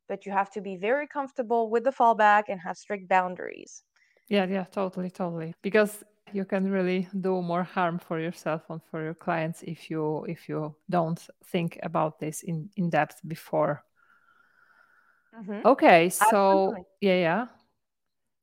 but 0.07 0.25
you 0.25 0.31
have 0.31 0.51
to 0.51 0.61
be 0.61 0.77
very 0.77 1.07
comfortable 1.07 1.69
with 1.69 1.83
the 1.83 1.91
fallback 1.91 2.43
and 2.47 2.59
have 2.61 2.77
strict 2.77 3.09
boundaries. 3.09 3.83
Yeah 4.29 4.45
yeah 4.45 4.65
totally 4.65 5.09
totally. 5.09 5.53
Because 5.61 6.03
you 6.35 6.45
can 6.45 6.69
really 6.69 7.07
do 7.21 7.41
more 7.41 7.63
harm 7.63 7.97
for 7.97 8.19
yourself 8.19 8.61
and 8.69 8.81
for 8.91 9.01
your 9.01 9.13
clients 9.13 9.63
if 9.63 9.89
you 9.89 10.25
if 10.25 10.49
you 10.49 10.75
don't 10.89 11.29
think 11.45 11.79
about 11.81 12.19
this 12.19 12.43
in 12.43 12.69
in 12.75 12.89
depth 12.89 13.21
before 13.27 13.83
mm-hmm. 15.33 15.65
okay 15.65 16.09
so 16.09 16.25
Absolutely. 16.25 16.83
yeah 17.01 17.19
yeah 17.19 17.47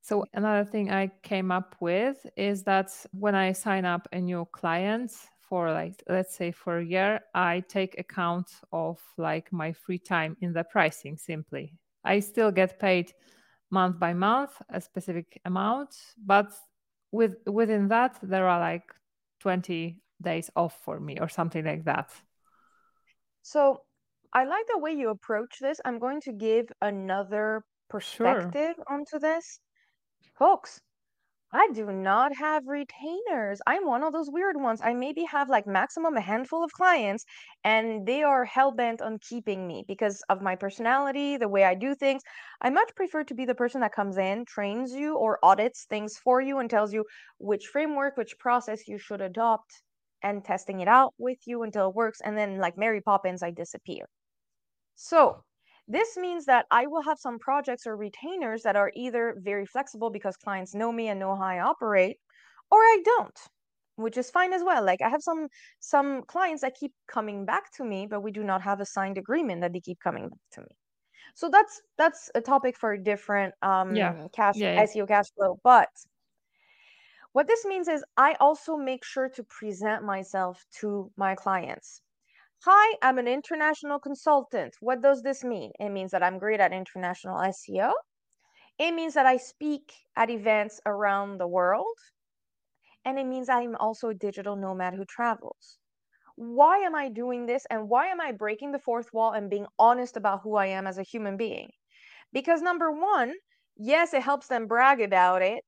So, 0.04 0.26
another 0.34 0.68
thing 0.68 0.90
I 0.90 1.12
came 1.22 1.52
up 1.52 1.76
with 1.80 2.26
is 2.36 2.64
that 2.64 2.90
when 3.12 3.36
I 3.36 3.52
sign 3.52 3.84
up 3.84 4.08
a 4.10 4.20
new 4.20 4.44
client 4.50 5.12
for 5.40 5.70
like 5.70 6.02
let's 6.08 6.34
say 6.34 6.50
for 6.50 6.78
a 6.78 6.84
year, 6.84 7.20
I 7.34 7.62
take 7.68 8.00
account 8.00 8.50
of 8.72 8.98
like 9.16 9.52
my 9.52 9.72
free 9.72 10.00
time 10.00 10.36
in 10.40 10.52
the 10.52 10.64
pricing 10.64 11.16
simply. 11.16 11.78
I 12.04 12.20
still 12.20 12.50
get 12.50 12.80
paid 12.80 13.12
month 13.70 14.00
by 14.00 14.12
month 14.12 14.50
a 14.68 14.80
specific 14.80 15.40
amount, 15.44 15.94
but 16.18 16.50
with 17.12 17.36
within 17.46 17.88
that 17.88 18.18
there 18.22 18.48
are 18.48 18.58
like 18.58 18.92
20 19.40 20.00
days 20.20 20.50
off 20.56 20.76
for 20.84 20.98
me 20.98 21.18
or 21.20 21.28
something 21.28 21.64
like 21.64 21.84
that. 21.84 22.10
So 23.42 23.82
I 24.32 24.44
like 24.44 24.66
the 24.68 24.78
way 24.78 24.92
you 24.92 25.10
approach 25.10 25.58
this. 25.60 25.80
I'm 25.84 25.98
going 25.98 26.20
to 26.22 26.32
give 26.32 26.66
another 26.80 27.64
perspective 27.90 28.76
sure. 28.76 28.84
onto 28.88 29.18
this. 29.18 29.60
Folks, 30.38 30.80
I 31.54 31.68
do 31.72 31.86
not 31.92 32.34
have 32.36 32.66
retainers. 32.66 33.62
I'm 33.66 33.86
one 33.86 34.02
of 34.02 34.12
those 34.12 34.30
weird 34.30 34.56
ones. 34.58 34.80
I 34.82 34.92
maybe 34.92 35.24
have 35.24 35.48
like 35.48 35.66
maximum 35.66 36.14
a 36.16 36.20
handful 36.20 36.62
of 36.62 36.72
clients 36.72 37.24
and 37.64 38.06
they 38.06 38.22
are 38.22 38.44
hell 38.44 38.70
bent 38.70 39.00
on 39.00 39.18
keeping 39.18 39.66
me 39.66 39.82
because 39.88 40.22
of 40.28 40.42
my 40.42 40.56
personality, 40.56 41.38
the 41.38 41.48
way 41.48 41.64
I 41.64 41.74
do 41.74 41.94
things. 41.94 42.22
I 42.60 42.68
much 42.68 42.94
prefer 42.94 43.24
to 43.24 43.34
be 43.34 43.46
the 43.46 43.54
person 43.54 43.80
that 43.80 43.92
comes 43.92 44.18
in, 44.18 44.44
trains 44.44 44.92
you, 44.94 45.16
or 45.16 45.38
audits 45.42 45.86
things 45.86 46.18
for 46.18 46.40
you 46.42 46.58
and 46.58 46.68
tells 46.68 46.92
you 46.92 47.06
which 47.38 47.66
framework, 47.66 48.18
which 48.18 48.38
process 48.38 48.86
you 48.86 48.98
should 48.98 49.22
adopt 49.22 49.82
and 50.22 50.44
testing 50.44 50.80
it 50.80 50.88
out 50.88 51.14
with 51.16 51.38
you 51.46 51.62
until 51.62 51.88
it 51.88 51.94
works. 51.94 52.20
And 52.20 52.36
then, 52.36 52.58
like 52.58 52.76
Mary 52.76 53.00
Poppins, 53.00 53.42
I 53.42 53.50
disappear. 53.52 54.06
So, 54.94 55.44
this 55.92 56.16
means 56.16 56.46
that 56.46 56.64
I 56.70 56.86
will 56.86 57.02
have 57.02 57.18
some 57.18 57.38
projects 57.38 57.86
or 57.86 57.96
retainers 57.96 58.62
that 58.62 58.76
are 58.76 58.90
either 58.94 59.36
very 59.38 59.66
flexible 59.66 60.10
because 60.10 60.36
clients 60.36 60.74
know 60.74 60.90
me 60.90 61.08
and 61.08 61.20
know 61.20 61.36
how 61.36 61.44
I 61.44 61.60
operate, 61.60 62.16
or 62.70 62.78
I 62.78 63.02
don't, 63.04 63.38
which 63.96 64.16
is 64.16 64.30
fine 64.30 64.54
as 64.54 64.64
well. 64.64 64.82
Like 64.82 65.02
I 65.02 65.10
have 65.10 65.22
some 65.22 65.48
some 65.80 66.22
clients 66.22 66.62
that 66.62 66.74
keep 66.80 66.92
coming 67.08 67.44
back 67.44 67.70
to 67.76 67.84
me, 67.84 68.06
but 68.06 68.22
we 68.22 68.32
do 68.32 68.42
not 68.42 68.62
have 68.62 68.80
a 68.80 68.86
signed 68.86 69.18
agreement 69.18 69.60
that 69.60 69.74
they 69.74 69.80
keep 69.80 70.00
coming 70.00 70.30
back 70.30 70.40
to 70.52 70.60
me. 70.62 70.76
So 71.34 71.50
that's 71.50 71.82
that's 71.98 72.30
a 72.34 72.40
topic 72.40 72.78
for 72.78 72.92
a 72.92 73.02
different 73.02 73.54
um 73.62 73.94
yeah. 73.94 74.26
cash 74.32 74.56
yeah, 74.56 74.74
yeah. 74.74 74.86
SEO 74.86 75.06
cash 75.06 75.26
flow. 75.36 75.58
But 75.62 75.90
what 77.32 77.48
this 77.48 77.66
means 77.66 77.88
is 77.88 78.02
I 78.16 78.34
also 78.40 78.76
make 78.76 79.04
sure 79.04 79.28
to 79.30 79.42
present 79.44 80.04
myself 80.04 80.64
to 80.80 81.10
my 81.16 81.34
clients. 81.34 82.00
Hi, 82.64 82.96
I'm 83.02 83.18
an 83.18 83.26
international 83.26 83.98
consultant. 83.98 84.76
What 84.78 85.02
does 85.02 85.22
this 85.22 85.42
mean? 85.42 85.72
It 85.80 85.88
means 85.88 86.12
that 86.12 86.22
I'm 86.22 86.38
great 86.38 86.60
at 86.60 86.72
international 86.72 87.36
SEO. 87.38 87.92
It 88.78 88.92
means 88.92 89.14
that 89.14 89.26
I 89.26 89.36
speak 89.36 89.92
at 90.14 90.30
events 90.30 90.80
around 90.86 91.38
the 91.38 91.48
world. 91.48 91.96
And 93.04 93.18
it 93.18 93.26
means 93.26 93.48
I'm 93.48 93.74
also 93.80 94.10
a 94.10 94.14
digital 94.14 94.54
nomad 94.54 94.94
who 94.94 95.04
travels. 95.04 95.78
Why 96.36 96.78
am 96.78 96.94
I 96.94 97.08
doing 97.08 97.46
this? 97.46 97.66
And 97.68 97.88
why 97.88 98.06
am 98.06 98.20
I 98.20 98.30
breaking 98.30 98.70
the 98.70 98.78
fourth 98.78 99.12
wall 99.12 99.32
and 99.32 99.50
being 99.50 99.66
honest 99.80 100.16
about 100.16 100.42
who 100.44 100.54
I 100.54 100.66
am 100.66 100.86
as 100.86 100.98
a 100.98 101.02
human 101.02 101.36
being? 101.36 101.70
Because 102.32 102.62
number 102.62 102.92
one, 102.92 103.34
yes, 103.76 104.14
it 104.14 104.22
helps 104.22 104.46
them 104.46 104.68
brag 104.68 105.00
about 105.00 105.42
it. 105.42 105.64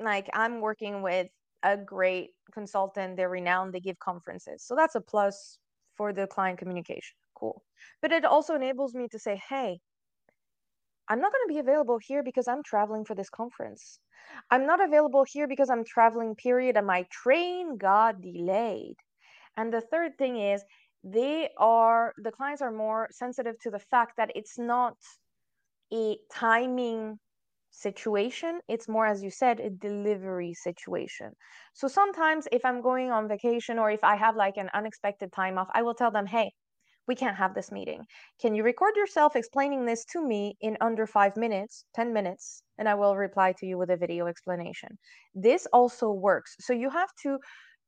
Like 0.00 0.28
I'm 0.34 0.60
working 0.60 1.02
with 1.02 1.28
a 1.62 1.76
great 1.76 2.30
consultant, 2.52 3.16
they're 3.16 3.28
renowned, 3.28 3.72
they 3.72 3.80
give 3.80 4.00
conferences. 4.00 4.64
So 4.64 4.74
that's 4.74 4.96
a 4.96 5.00
plus 5.00 5.58
for 5.96 6.12
the 6.12 6.26
client 6.26 6.58
communication. 6.58 7.16
Cool. 7.34 7.62
But 8.02 8.12
it 8.12 8.24
also 8.24 8.54
enables 8.54 8.94
me 8.94 9.08
to 9.08 9.18
say, 9.18 9.40
hey, 9.48 9.80
I'm 11.08 11.20
not 11.20 11.32
going 11.32 11.48
to 11.48 11.54
be 11.54 11.60
available 11.60 11.98
here 11.98 12.22
because 12.22 12.48
I'm 12.48 12.62
traveling 12.62 13.04
for 13.04 13.14
this 13.14 13.30
conference. 13.30 13.98
I'm 14.50 14.66
not 14.66 14.82
available 14.82 15.24
here 15.30 15.46
because 15.46 15.70
I'm 15.70 15.84
traveling, 15.84 16.34
period, 16.34 16.76
and 16.76 16.86
my 16.86 17.06
train 17.10 17.76
got 17.76 18.20
delayed. 18.20 18.96
And 19.56 19.72
the 19.72 19.80
third 19.80 20.18
thing 20.18 20.36
is, 20.38 20.62
they 21.04 21.50
are, 21.56 22.12
the 22.18 22.32
clients 22.32 22.62
are 22.62 22.72
more 22.72 23.08
sensitive 23.12 23.58
to 23.60 23.70
the 23.70 23.78
fact 23.78 24.16
that 24.16 24.32
it's 24.34 24.58
not 24.58 24.96
a 25.92 26.16
timing 26.32 27.18
situation. 27.76 28.60
It's 28.68 28.88
more, 28.88 29.06
as 29.06 29.22
you 29.22 29.30
said, 29.30 29.60
a 29.60 29.70
delivery 29.70 30.54
situation. 30.54 31.32
So 31.74 31.88
sometimes 31.88 32.48
if 32.50 32.64
I'm 32.64 32.80
going 32.80 33.10
on 33.10 33.28
vacation 33.28 33.78
or 33.78 33.90
if 33.90 34.02
I 34.02 34.16
have 34.16 34.36
like 34.36 34.56
an 34.56 34.70
unexpected 34.74 35.32
time 35.32 35.58
off, 35.58 35.68
I 35.74 35.82
will 35.82 35.94
tell 35.94 36.10
them, 36.10 36.26
hey, 36.26 36.50
we 37.06 37.14
can't 37.14 37.36
have 37.36 37.54
this 37.54 37.70
meeting. 37.70 38.04
Can 38.40 38.54
you 38.54 38.64
record 38.64 38.96
yourself 38.96 39.36
explaining 39.36 39.84
this 39.86 40.04
to 40.06 40.26
me 40.26 40.56
in 40.60 40.76
under 40.80 41.06
five 41.06 41.36
minutes, 41.36 41.84
10 41.94 42.12
minutes, 42.12 42.62
and 42.78 42.88
I 42.88 42.94
will 42.94 43.16
reply 43.16 43.52
to 43.58 43.66
you 43.66 43.78
with 43.78 43.90
a 43.90 43.96
video 43.96 44.26
explanation. 44.26 44.98
This 45.34 45.66
also 45.72 46.10
works. 46.10 46.56
So 46.60 46.72
you 46.72 46.90
have 46.90 47.10
to, 47.22 47.38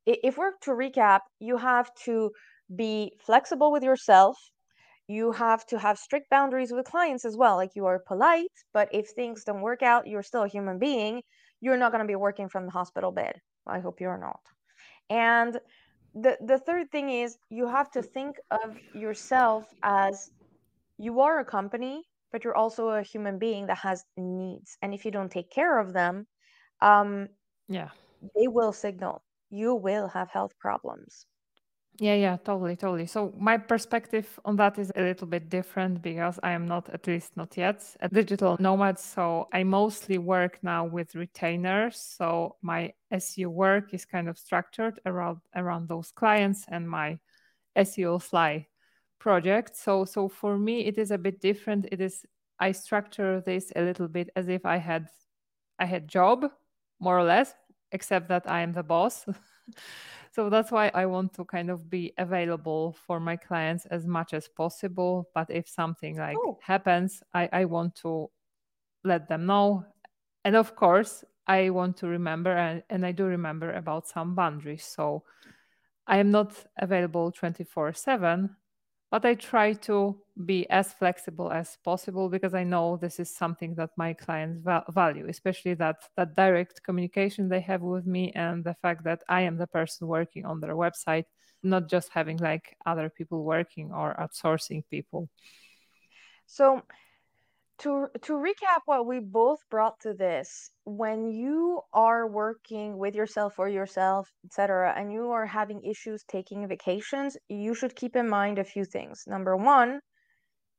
if 0.07 0.39
we're 0.39 0.53
to 0.63 0.71
recap, 0.71 1.21
you 1.41 1.57
have 1.57 1.91
to 2.05 2.31
be 2.77 3.13
flexible 3.25 3.73
with 3.73 3.83
yourself 3.83 4.37
you 5.09 5.33
have 5.33 5.67
to 5.67 5.79
have 5.79 5.99
strict 5.99 6.31
boundaries 6.31 6.71
with 6.73 6.87
clients 6.87 7.25
as 7.25 7.37
well. 7.37 7.57
Like 7.57 7.75
you 7.75 7.87
are 7.87 7.99
polite, 7.99 8.53
but 8.73 8.89
if 8.93 9.09
things 9.09 9.45
don't 9.45 9.63
work 9.63 9.83
out, 9.83 10.07
you're 10.07 10.23
still 10.23 10.45
a 10.45 10.49
human 10.49 10.79
being. 10.79 11.23
You're 11.61 11.79
not 11.79 11.93
going 11.93 12.05
to 12.05 12.09
be 12.09 12.15
working 12.15 12.49
from 12.49 12.67
the 12.67 12.73
hospital 12.73 13.11
bed. 13.11 13.41
I 13.67 13.81
hope 13.81 14.01
you're 14.01 14.19
not. 14.19 14.41
And 15.11 15.59
the 16.15 16.37
the 16.45 16.59
third 16.59 16.91
thing 16.91 17.11
is 17.11 17.39
you 17.51 17.67
have 17.67 17.91
to 17.93 18.03
think 18.03 18.37
of 18.51 18.77
yourself 18.95 19.67
as 19.83 20.31
you 20.99 21.21
are 21.21 21.41
a 21.41 21.45
company, 21.45 22.05
but 22.33 22.45
you're 22.45 22.57
also 22.57 22.89
a 22.89 23.03
human 23.03 23.39
being 23.39 23.67
that 23.67 23.79
has 23.79 24.05
needs. 24.17 24.77
And 24.83 24.95
if 24.95 25.05
you 25.05 25.11
don't 25.11 25.31
take 25.31 25.51
care 25.51 25.79
of 25.79 25.93
them, 25.93 26.27
um, 26.81 27.29
yeah, 27.69 27.91
they 28.37 28.49
will 28.49 28.73
signal 28.73 29.23
you 29.51 29.75
will 29.75 30.09
have 30.09 30.31
health 30.31 30.53
problems. 30.59 31.27
Yeah, 32.01 32.15
yeah, 32.15 32.37
totally, 32.37 32.77
totally. 32.77 33.07
So 33.07 33.35
my 33.37 33.59
perspective 33.59 34.39
on 34.45 34.55
that 34.57 34.79
is 34.79 34.93
a 34.95 35.03
little 35.03 35.27
bit 35.27 35.49
different 35.51 36.01
because 36.01 36.39
I 36.45 36.53
am 36.53 36.69
not, 36.69 36.89
at 36.91 37.09
least 37.09 37.37
not 37.37 37.57
yet, 37.57 37.83
a 38.01 38.09
digital 38.09 38.57
nomad. 38.61 39.01
So 39.01 39.49
I 39.53 39.65
mostly 39.65 40.17
work 40.19 40.61
now 40.63 40.85
with 40.85 41.17
retainers. 41.17 41.97
So 41.99 42.55
my 42.63 42.93
SEO 43.13 43.49
work 43.49 43.93
is 43.95 44.05
kind 44.05 44.29
of 44.29 44.39
structured 44.39 45.01
around 45.07 45.39
around 45.57 45.89
those 45.89 46.13
clients 46.13 46.65
and 46.69 46.89
my 46.89 47.19
SEOSLY 47.77 48.69
project. 49.19 49.77
So 49.77 50.05
so 50.05 50.29
for 50.29 50.57
me 50.57 50.87
it 50.87 50.99
is 50.99 51.11
a 51.11 51.19
bit 51.19 51.41
different. 51.41 51.87
It 51.91 52.01
is 52.01 52.25
I 52.61 52.73
structure 52.73 53.41
this 53.45 53.73
a 53.75 53.83
little 53.83 54.07
bit 54.07 54.31
as 54.37 54.47
if 54.49 54.65
I 54.65 54.77
had 54.77 55.09
I 55.81 55.87
had 55.87 56.07
job 56.07 56.47
more 57.01 57.19
or 57.19 57.25
less, 57.25 57.55
except 57.91 58.29
that 58.29 58.49
I 58.49 58.61
am 58.61 58.73
the 58.73 58.85
boss. 58.85 59.27
so 60.33 60.51
that's 60.51 60.71
why 60.71 60.91
I 60.95 61.07
want 61.07 61.35
to 61.35 61.45
kind 61.45 61.71
of 61.71 61.89
be 61.89 62.13
available 62.19 62.97
for 63.07 63.21
my 63.21 63.37
clients 63.37 63.87
as 63.87 64.07
much 64.07 64.35
as 64.35 64.49
possible. 64.49 65.29
But 65.35 65.51
if 65.51 65.69
something 65.69 66.17
like 66.17 66.37
oh. 66.39 66.59
happens, 66.63 67.23
I, 67.35 67.49
I 67.53 67.65
want 67.65 67.95
to 67.97 68.31
let 69.05 69.29
them 69.29 69.47
know. 69.47 69.85
And 70.45 70.57
of 70.57 70.77
course, 70.77 71.25
I 71.47 71.71
want 71.71 71.97
to 71.99 72.09
remember, 72.09 72.53
and, 72.53 72.83
and 72.91 73.07
I 73.07 73.13
do 73.13 73.25
remember 73.25 73.73
about 73.73 74.07
some 74.07 74.35
boundaries. 74.35 74.85
So 74.85 75.25
I 76.07 76.19
am 76.19 76.31
not 76.31 76.53
available 76.79 77.33
24 77.33 77.95
7 77.95 78.51
but 79.11 79.25
I 79.25 79.35
try 79.35 79.73
to 79.73 80.21
be 80.45 80.69
as 80.71 80.93
flexible 80.93 81.51
as 81.51 81.79
possible 81.85 82.29
because 82.29 82.55
I 82.55 82.65
know 82.65 82.97
this 82.97 83.19
is 83.19 83.35
something 83.35 83.75
that 83.77 83.91
my 83.97 84.13
clients 84.13 84.61
va- 84.63 84.85
value, 84.91 85.27
especially 85.29 85.75
that 85.75 85.97
that 86.17 86.37
direct 86.37 86.83
communication 86.83 87.49
they 87.49 87.61
have 87.61 87.81
with 87.81 88.07
me 88.07 88.33
and 88.35 88.63
the 88.65 88.75
fact 88.83 89.05
that 89.05 89.23
I 89.29 89.43
am 89.43 89.57
the 89.57 89.67
person 89.67 90.07
working 90.07 90.45
on 90.45 90.61
their 90.61 90.77
website, 90.77 91.25
not 91.63 91.89
just 91.89 92.11
having 92.13 92.37
like 92.37 92.77
other 92.87 93.09
people 93.09 93.45
working 93.45 93.93
or 93.93 94.15
outsourcing 94.21 94.85
people. 94.91 95.29
So 96.47 96.83
to 97.79 98.09
to 98.23 98.33
recap 98.33 98.81
what 98.87 99.07
we 99.07 99.21
both 99.21 99.61
brought 99.71 100.01
to 100.01 100.13
this 100.13 100.71
when 100.85 101.31
you 101.31 101.81
are 101.93 102.27
working 102.27 102.99
with 102.99 103.15
yourself 103.15 103.59
or 103.59 103.69
yourself 103.69 104.29
etc 104.45 104.93
and 104.97 105.13
you 105.13 105.31
are 105.31 105.47
having 105.47 105.83
issues 105.85 106.25
taking 106.25 106.67
vacations 106.67 107.37
you 107.49 107.75
should 107.75 107.95
keep 107.95 108.17
in 108.17 108.29
mind 108.29 108.59
a 108.59 108.65
few 108.65 108.85
things. 108.85 109.25
Number 109.27 109.57
one 109.57 110.01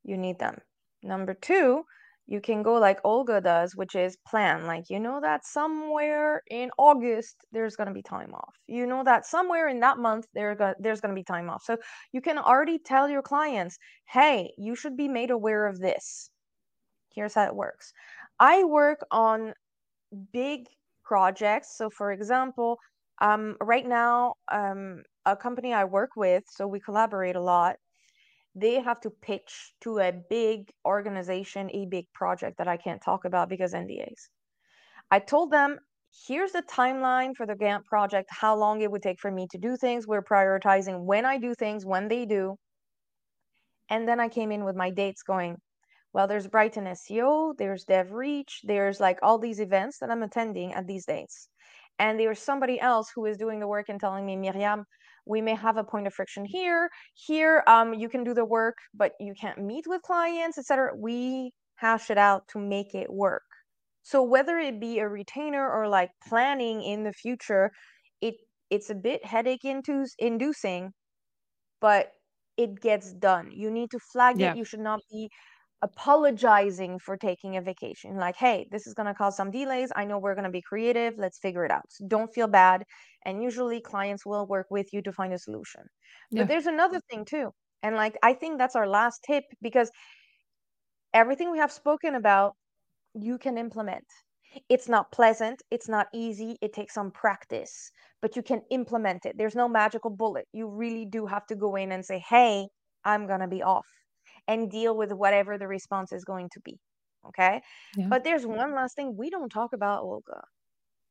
you 0.03 0.17
need 0.17 0.39
them. 0.39 0.57
Number 1.01 1.33
two 1.33 1.83
you 2.27 2.41
can 2.41 2.63
go 2.63 2.73
like 2.73 2.99
olga 3.05 3.39
does 3.39 3.75
which 3.77 3.95
is 3.95 4.17
plan. 4.27 4.67
Like 4.67 4.89
you 4.89 4.99
know 4.99 5.21
that 5.21 5.45
somewhere 5.45 6.41
in 6.51 6.69
august 6.77 7.37
there's 7.53 7.77
going 7.77 7.87
to 7.87 7.93
be 7.93 8.03
time 8.03 8.33
off. 8.33 8.55
You 8.67 8.85
know 8.85 9.03
that 9.05 9.25
somewhere 9.25 9.69
in 9.69 9.79
that 9.79 9.97
month 9.97 10.25
there 10.33 10.53
go- 10.53 10.75
there's 10.79 10.99
going 10.99 11.15
to 11.15 11.19
be 11.19 11.23
time 11.23 11.49
off. 11.49 11.63
So 11.63 11.77
you 12.11 12.19
can 12.19 12.37
already 12.37 12.77
tell 12.77 13.09
your 13.09 13.21
clients 13.21 13.77
hey 14.11 14.51
you 14.57 14.75
should 14.75 14.97
be 14.97 15.07
made 15.07 15.31
aware 15.31 15.65
of 15.65 15.79
this 15.79 16.29
here's 17.13 17.33
how 17.33 17.45
it 17.45 17.55
works. 17.55 17.93
I 18.39 18.63
work 18.63 18.99
on 19.11 19.53
big 20.31 20.67
projects. 21.03 21.75
So, 21.77 21.89
for 21.89 22.11
example, 22.11 22.77
um, 23.21 23.57
right 23.61 23.85
now, 23.85 24.35
um, 24.51 25.03
a 25.25 25.35
company 25.35 25.73
I 25.73 25.85
work 25.85 26.11
with, 26.15 26.43
so 26.49 26.67
we 26.67 26.79
collaborate 26.79 27.35
a 27.35 27.41
lot, 27.41 27.75
they 28.55 28.79
have 28.81 28.99
to 29.01 29.09
pitch 29.09 29.73
to 29.81 29.99
a 29.99 30.11
big 30.29 30.71
organization 30.85 31.69
a 31.71 31.85
big 31.85 32.05
project 32.13 32.57
that 32.57 32.67
I 32.67 32.77
can't 32.77 33.01
talk 33.01 33.25
about 33.25 33.49
because 33.49 33.73
NDAs. 33.73 34.29
I 35.11 35.19
told 35.19 35.51
them, 35.51 35.79
here's 36.27 36.51
the 36.51 36.63
timeline 36.63 37.35
for 37.35 37.45
the 37.45 37.55
Gantt 37.55 37.85
project, 37.85 38.29
how 38.31 38.55
long 38.55 38.81
it 38.81 38.91
would 38.91 39.01
take 39.01 39.19
for 39.19 39.31
me 39.31 39.47
to 39.51 39.57
do 39.57 39.77
things. 39.77 40.07
We're 40.07 40.23
prioritizing 40.23 41.01
when 41.01 41.25
I 41.25 41.37
do 41.37 41.53
things, 41.53 41.85
when 41.85 42.07
they 42.07 42.25
do. 42.25 42.55
And 43.89 44.07
then 44.07 44.19
I 44.19 44.29
came 44.29 44.51
in 44.51 44.63
with 44.63 44.75
my 44.75 44.91
dates 44.91 45.23
going, 45.23 45.57
well, 46.13 46.27
there's 46.27 46.47
Brighton 46.47 46.85
SEO, 46.87 47.53
there's 47.57 47.85
dev 47.85 48.11
reach 48.11 48.61
there's 48.63 48.99
like 48.99 49.19
all 49.21 49.37
these 49.39 49.59
events 49.59 49.99
that 49.99 50.09
I'm 50.11 50.23
attending 50.23 50.73
at 50.73 50.87
these 50.87 51.05
dates. 51.05 51.49
And 51.99 52.19
there's 52.19 52.39
somebody 52.39 52.79
else 52.79 53.11
who 53.13 53.25
is 53.25 53.37
doing 53.37 53.59
the 53.59 53.67
work 53.67 53.89
and 53.89 53.99
telling 53.99 54.25
me, 54.25 54.35
Myriam, 54.37 54.85
we 55.25 55.41
may 55.41 55.55
have 55.55 55.77
a 55.77 55.83
point 55.83 56.07
of 56.07 56.13
friction 56.13 56.45
here. 56.45 56.89
Here, 57.13 57.63
um, 57.67 57.93
you 57.93 58.09
can 58.09 58.23
do 58.23 58.33
the 58.33 58.45
work, 58.45 58.77
but 58.93 59.13
you 59.19 59.33
can't 59.39 59.59
meet 59.59 59.85
with 59.87 60.01
clients, 60.01 60.57
etc. 60.57 60.91
We 60.97 61.51
hash 61.75 62.09
it 62.09 62.17
out 62.17 62.47
to 62.49 62.59
make 62.59 62.95
it 62.95 63.11
work. 63.11 63.43
So 64.03 64.23
whether 64.23 64.57
it 64.57 64.79
be 64.79 64.99
a 64.99 65.07
retainer 65.09 65.69
or 65.69 65.87
like 65.87 66.11
planning 66.27 66.81
in 66.81 67.03
the 67.03 67.13
future, 67.13 67.71
it 68.21 68.35
it's 68.69 68.89
a 68.89 68.95
bit 68.95 69.25
headache 69.25 69.65
inducing, 70.19 70.93
but 71.81 72.11
it 72.57 72.81
gets 72.81 73.13
done. 73.13 73.51
You 73.51 73.71
need 73.71 73.91
to 73.91 73.99
flag 73.99 74.41
Yeah. 74.41 74.41
it. 74.41 74.55
You 74.55 74.65
should 74.65 74.79
not 74.81 75.01
be 75.11 75.29
apologizing 75.81 76.99
for 76.99 77.15
taking 77.15 77.55
a 77.57 77.61
vacation. 77.61 78.17
Like, 78.17 78.35
hey, 78.35 78.67
this 78.71 78.85
is 78.85 78.93
going 78.93 79.07
to 79.07 79.13
cause 79.13 79.37
some 79.37 79.51
delays. 79.51 79.91
I 79.95 80.05
know 80.05 80.19
we're 80.19 80.35
going 80.35 80.45
to 80.45 80.49
be 80.49 80.61
creative. 80.61 81.17
Let's 81.17 81.39
figure 81.39 81.63
it 81.65 81.71
out. 81.71 81.85
So 81.89 82.05
don't 82.07 82.33
feel 82.33 82.47
bad. 82.47 82.83
And 83.25 83.41
usually 83.41 83.79
clients 83.81 84.25
will 84.25 84.45
work 84.45 84.67
with 84.69 84.91
you 84.91 85.01
to 85.03 85.13
find 85.13 85.33
a 85.33 85.37
solution. 85.37 85.81
Yeah. 86.31 86.41
But 86.41 86.49
there's 86.49 86.65
another 86.65 86.99
thing 87.09 87.25
too. 87.25 87.51
And 87.81 87.95
like, 87.95 88.17
I 88.23 88.33
think 88.33 88.57
that's 88.57 88.75
our 88.75 88.87
last 88.87 89.23
tip 89.25 89.45
because 89.61 89.89
everything 91.13 91.51
we 91.51 91.59
have 91.59 91.71
spoken 91.71 92.15
about, 92.15 92.55
you 93.13 93.37
can 93.37 93.57
implement. 93.57 94.05
It's 94.67 94.89
not 94.89 95.11
pleasant. 95.11 95.61
It's 95.71 95.87
not 95.87 96.07
easy. 96.13 96.57
It 96.61 96.73
takes 96.73 96.93
some 96.93 97.11
practice, 97.11 97.91
but 98.21 98.35
you 98.35 98.41
can 98.41 98.61
implement 98.69 99.25
it. 99.25 99.37
There's 99.37 99.55
no 99.55 99.69
magical 99.69 100.09
bullet. 100.09 100.45
You 100.51 100.67
really 100.67 101.05
do 101.05 101.25
have 101.25 101.45
to 101.47 101.55
go 101.55 101.75
in 101.75 101.91
and 101.91 102.03
say, 102.03 102.23
hey, 102.27 102.67
I'm 103.05 103.27
going 103.27 103.39
to 103.39 103.47
be 103.47 103.63
off 103.63 103.85
and 104.49 104.69
deal 104.69 104.97
with 104.97 105.11
whatever 105.13 105.57
the 105.57 105.67
response 105.67 106.11
is 106.11 106.25
going 106.25 106.49
to 106.53 106.59
be. 106.61 106.77
Okay. 107.27 107.61
Yeah. 107.95 108.07
But 108.09 108.23
there's 108.23 108.45
one 108.45 108.73
last 108.73 108.95
thing 108.95 109.15
we 109.15 109.29
don't 109.29 109.49
talk 109.49 109.73
about, 109.73 110.01
Olga, 110.03 110.41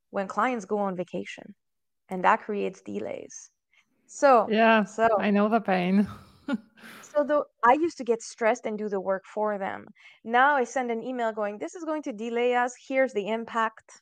when 0.09 0.27
clients 0.27 0.65
go 0.65 0.79
on 0.79 0.95
vacation 0.95 1.55
and 2.09 2.23
that 2.25 2.41
creates 2.41 2.81
delays. 2.81 3.49
So, 4.07 4.47
yeah, 4.49 4.83
so 4.83 5.07
I 5.19 5.31
know 5.31 5.47
the 5.49 5.61
pain. 5.61 6.07
so 7.01 7.23
the 7.23 7.43
I 7.63 7.73
used 7.73 7.97
to 7.99 8.03
get 8.03 8.21
stressed 8.21 8.65
and 8.65 8.77
do 8.77 8.89
the 8.89 8.99
work 8.99 9.23
for 9.33 9.57
them. 9.57 9.85
Now 10.23 10.55
I 10.55 10.63
send 10.63 10.91
an 10.91 11.01
email 11.03 11.31
going, 11.31 11.59
this 11.59 11.75
is 11.75 11.85
going 11.85 12.01
to 12.03 12.11
delay 12.11 12.55
us. 12.55 12.73
Here's 12.87 13.13
the 13.13 13.27
impact. 13.27 14.01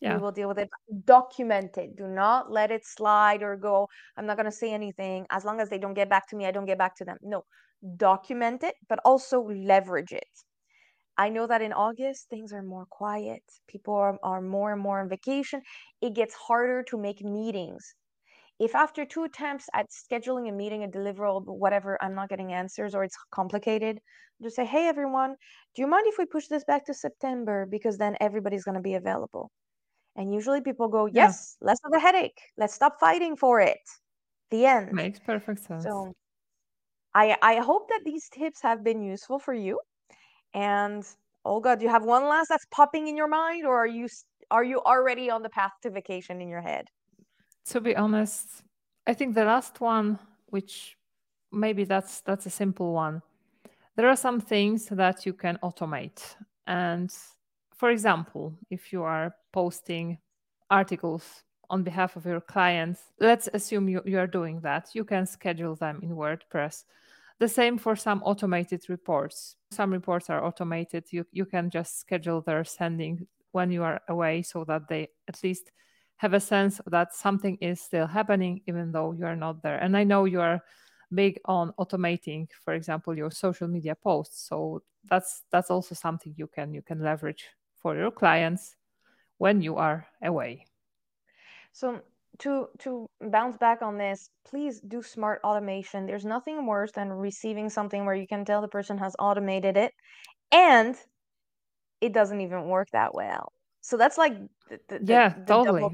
Yeah. 0.00 0.16
We 0.16 0.22
will 0.22 0.32
deal 0.32 0.48
with 0.48 0.58
it. 0.58 0.68
Document 1.06 1.76
it. 1.78 1.96
Do 1.96 2.06
not 2.06 2.52
let 2.52 2.70
it 2.70 2.84
slide 2.84 3.42
or 3.42 3.56
go. 3.56 3.88
I'm 4.16 4.26
not 4.26 4.36
going 4.36 4.50
to 4.50 4.52
say 4.52 4.70
anything. 4.72 5.26
As 5.30 5.44
long 5.44 5.60
as 5.60 5.70
they 5.70 5.78
don't 5.78 5.94
get 5.94 6.10
back 6.10 6.28
to 6.28 6.36
me, 6.36 6.44
I 6.44 6.50
don't 6.50 6.66
get 6.66 6.78
back 6.78 6.94
to 6.96 7.04
them. 7.04 7.16
No, 7.22 7.44
document 7.96 8.62
it, 8.62 8.74
but 8.88 9.00
also 9.04 9.40
leverage 9.42 10.12
it. 10.12 10.28
I 11.16 11.28
know 11.28 11.46
that 11.46 11.62
in 11.62 11.72
August, 11.72 12.28
things 12.28 12.52
are 12.52 12.62
more 12.62 12.86
quiet. 12.90 13.42
People 13.68 13.94
are, 13.94 14.18
are 14.22 14.40
more 14.40 14.72
and 14.72 14.82
more 14.82 15.00
on 15.00 15.08
vacation. 15.08 15.62
It 16.00 16.14
gets 16.14 16.34
harder 16.34 16.82
to 16.84 16.98
make 16.98 17.22
meetings. 17.22 17.94
If 18.58 18.74
after 18.74 19.04
two 19.04 19.24
attempts 19.24 19.68
at 19.74 19.86
scheduling 19.90 20.48
a 20.48 20.52
meeting, 20.52 20.84
a 20.84 20.88
deliverable, 20.88 21.56
whatever, 21.58 21.98
I'm 22.00 22.14
not 22.14 22.28
getting 22.28 22.52
answers 22.52 22.94
or 22.94 23.04
it's 23.04 23.16
complicated, 23.32 24.00
just 24.42 24.56
say, 24.56 24.64
hey, 24.64 24.86
everyone, 24.88 25.36
do 25.74 25.82
you 25.82 25.88
mind 25.88 26.06
if 26.08 26.18
we 26.18 26.26
push 26.26 26.46
this 26.46 26.64
back 26.64 26.84
to 26.86 26.94
September? 26.94 27.66
Because 27.70 27.98
then 27.98 28.16
everybody's 28.20 28.64
going 28.64 28.76
to 28.76 28.80
be 28.80 28.94
available. 28.94 29.50
And 30.16 30.32
usually 30.32 30.60
people 30.60 30.88
go, 30.88 31.06
yes, 31.06 31.56
yeah. 31.60 31.66
less 31.68 31.78
of 31.84 31.92
a 31.92 32.00
headache. 32.00 32.40
Let's 32.56 32.74
stop 32.74 33.00
fighting 33.00 33.36
for 33.36 33.60
it. 33.60 33.78
The 34.50 34.66
end. 34.66 34.92
Makes 34.92 35.20
perfect 35.20 35.60
sense. 35.60 35.84
So 35.84 36.12
I, 37.14 37.36
I 37.42 37.56
hope 37.56 37.88
that 37.88 38.00
these 38.04 38.28
tips 38.28 38.60
have 38.62 38.82
been 38.82 39.02
useful 39.02 39.38
for 39.38 39.54
you. 39.54 39.80
And 40.52 41.04
oh 41.44 41.52
Olga, 41.52 41.76
do 41.76 41.84
you 41.84 41.90
have 41.90 42.04
one 42.04 42.24
last 42.24 42.48
that's 42.48 42.66
popping 42.70 43.08
in 43.08 43.16
your 43.16 43.28
mind, 43.28 43.66
or 43.66 43.76
are 43.76 43.86
you 43.86 44.08
are 44.50 44.64
you 44.64 44.80
already 44.80 45.30
on 45.30 45.42
the 45.42 45.48
path 45.48 45.72
to 45.82 45.90
vacation 45.90 46.40
in 46.40 46.48
your 46.48 46.60
head? 46.60 46.88
To 47.70 47.80
be 47.80 47.96
honest, 47.96 48.62
I 49.06 49.14
think 49.14 49.34
the 49.34 49.44
last 49.44 49.80
one, 49.80 50.18
which 50.46 50.96
maybe 51.52 51.84
that's 51.84 52.20
that's 52.20 52.46
a 52.46 52.50
simple 52.50 52.92
one. 52.92 53.22
There 53.96 54.08
are 54.08 54.16
some 54.16 54.40
things 54.40 54.86
that 54.86 55.24
you 55.24 55.32
can 55.32 55.58
automate. 55.62 56.36
And 56.66 57.10
for 57.76 57.90
example, 57.90 58.54
if 58.70 58.92
you 58.92 59.02
are 59.02 59.34
posting 59.52 60.18
articles 60.70 61.44
on 61.70 61.82
behalf 61.82 62.16
of 62.16 62.26
your 62.26 62.40
clients, 62.40 63.00
let's 63.20 63.48
assume 63.54 63.88
you, 63.88 64.02
you 64.04 64.18
are 64.18 64.26
doing 64.26 64.60
that. 64.60 64.94
You 64.94 65.04
can 65.04 65.26
schedule 65.26 65.76
them 65.76 66.00
in 66.02 66.10
WordPress. 66.10 66.84
The 67.44 67.48
same 67.48 67.76
for 67.76 67.94
some 67.94 68.22
automated 68.22 68.88
reports. 68.88 69.56
Some 69.70 69.92
reports 69.92 70.30
are 70.30 70.42
automated. 70.42 71.04
You, 71.10 71.26
you 71.30 71.44
can 71.44 71.68
just 71.68 72.00
schedule 72.00 72.40
their 72.40 72.64
sending 72.64 73.26
when 73.52 73.70
you 73.70 73.82
are 73.82 74.00
away 74.08 74.40
so 74.40 74.64
that 74.64 74.88
they 74.88 75.08
at 75.28 75.44
least 75.44 75.70
have 76.16 76.32
a 76.32 76.40
sense 76.40 76.80
that 76.86 77.14
something 77.14 77.58
is 77.60 77.82
still 77.82 78.06
happening 78.06 78.62
even 78.66 78.92
though 78.92 79.12
you 79.12 79.26
are 79.26 79.36
not 79.36 79.62
there. 79.62 79.76
And 79.76 79.94
I 79.94 80.04
know 80.04 80.24
you 80.24 80.40
are 80.40 80.62
big 81.14 81.38
on 81.44 81.74
automating, 81.78 82.48
for 82.64 82.72
example, 82.72 83.14
your 83.14 83.30
social 83.30 83.68
media 83.68 83.94
posts. 83.94 84.48
So 84.48 84.82
that's 85.04 85.42
that's 85.52 85.70
also 85.70 85.94
something 85.94 86.32
you 86.38 86.46
can 86.46 86.72
you 86.72 86.80
can 86.80 87.02
leverage 87.02 87.44
for 87.76 87.94
your 87.94 88.10
clients 88.10 88.74
when 89.36 89.60
you 89.60 89.76
are 89.76 90.06
away. 90.22 90.64
So 91.74 92.00
to 92.40 92.66
to 92.80 93.08
bounce 93.20 93.56
back 93.58 93.82
on 93.82 93.98
this, 93.98 94.30
please 94.44 94.80
do 94.80 95.02
smart 95.02 95.40
automation. 95.44 96.06
There's 96.06 96.24
nothing 96.24 96.66
worse 96.66 96.92
than 96.92 97.12
receiving 97.12 97.68
something 97.68 98.04
where 98.04 98.14
you 98.14 98.26
can 98.26 98.44
tell 98.44 98.60
the 98.60 98.68
person 98.68 98.98
has 98.98 99.14
automated 99.18 99.76
it 99.76 99.92
and 100.52 100.96
it 102.00 102.12
doesn't 102.12 102.40
even 102.40 102.68
work 102.68 102.88
that 102.92 103.14
well. 103.14 103.52
So 103.80 103.96
that's 103.96 104.18
like 104.18 104.34
the, 104.68 104.78
the, 104.88 105.00
yeah, 105.04 105.34
the 105.36 105.44
totally. 105.44 105.88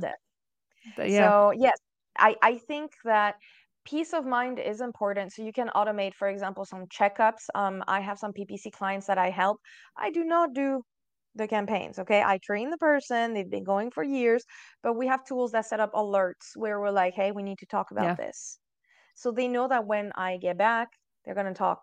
Yeah. 0.98 1.32
So 1.32 1.52
yes, 1.56 1.76
I, 2.18 2.36
I 2.42 2.58
think 2.58 2.92
that 3.04 3.36
peace 3.84 4.12
of 4.12 4.26
mind 4.26 4.58
is 4.58 4.80
important. 4.80 5.32
So 5.32 5.42
you 5.42 5.52
can 5.52 5.68
automate, 5.68 6.14
for 6.14 6.28
example, 6.28 6.64
some 6.64 6.86
checkups. 6.86 7.48
Um, 7.54 7.82
I 7.88 8.00
have 8.00 8.18
some 8.18 8.32
PPC 8.32 8.72
clients 8.72 9.06
that 9.06 9.18
I 9.18 9.30
help. 9.30 9.58
I 9.96 10.10
do 10.10 10.24
not 10.24 10.52
do 10.54 10.82
the 11.34 11.46
campaigns. 11.46 11.98
Okay. 11.98 12.22
I 12.22 12.38
train 12.38 12.70
the 12.70 12.78
person, 12.78 13.34
they've 13.34 13.50
been 13.50 13.64
going 13.64 13.90
for 13.90 14.02
years, 14.02 14.44
but 14.82 14.94
we 14.96 15.06
have 15.06 15.24
tools 15.24 15.52
that 15.52 15.66
set 15.66 15.80
up 15.80 15.92
alerts 15.94 16.56
where 16.56 16.80
we're 16.80 16.90
like, 16.90 17.14
hey, 17.14 17.32
we 17.32 17.42
need 17.42 17.58
to 17.58 17.66
talk 17.66 17.90
about 17.90 18.04
Yeah. 18.04 18.14
this. 18.16 18.58
So 19.14 19.32
they 19.32 19.48
know 19.48 19.68
that 19.68 19.86
when 19.86 20.12
I 20.16 20.38
get 20.38 20.58
back, 20.58 20.88
they're 21.24 21.34
going 21.34 21.46
to 21.46 21.54
talk 21.54 21.80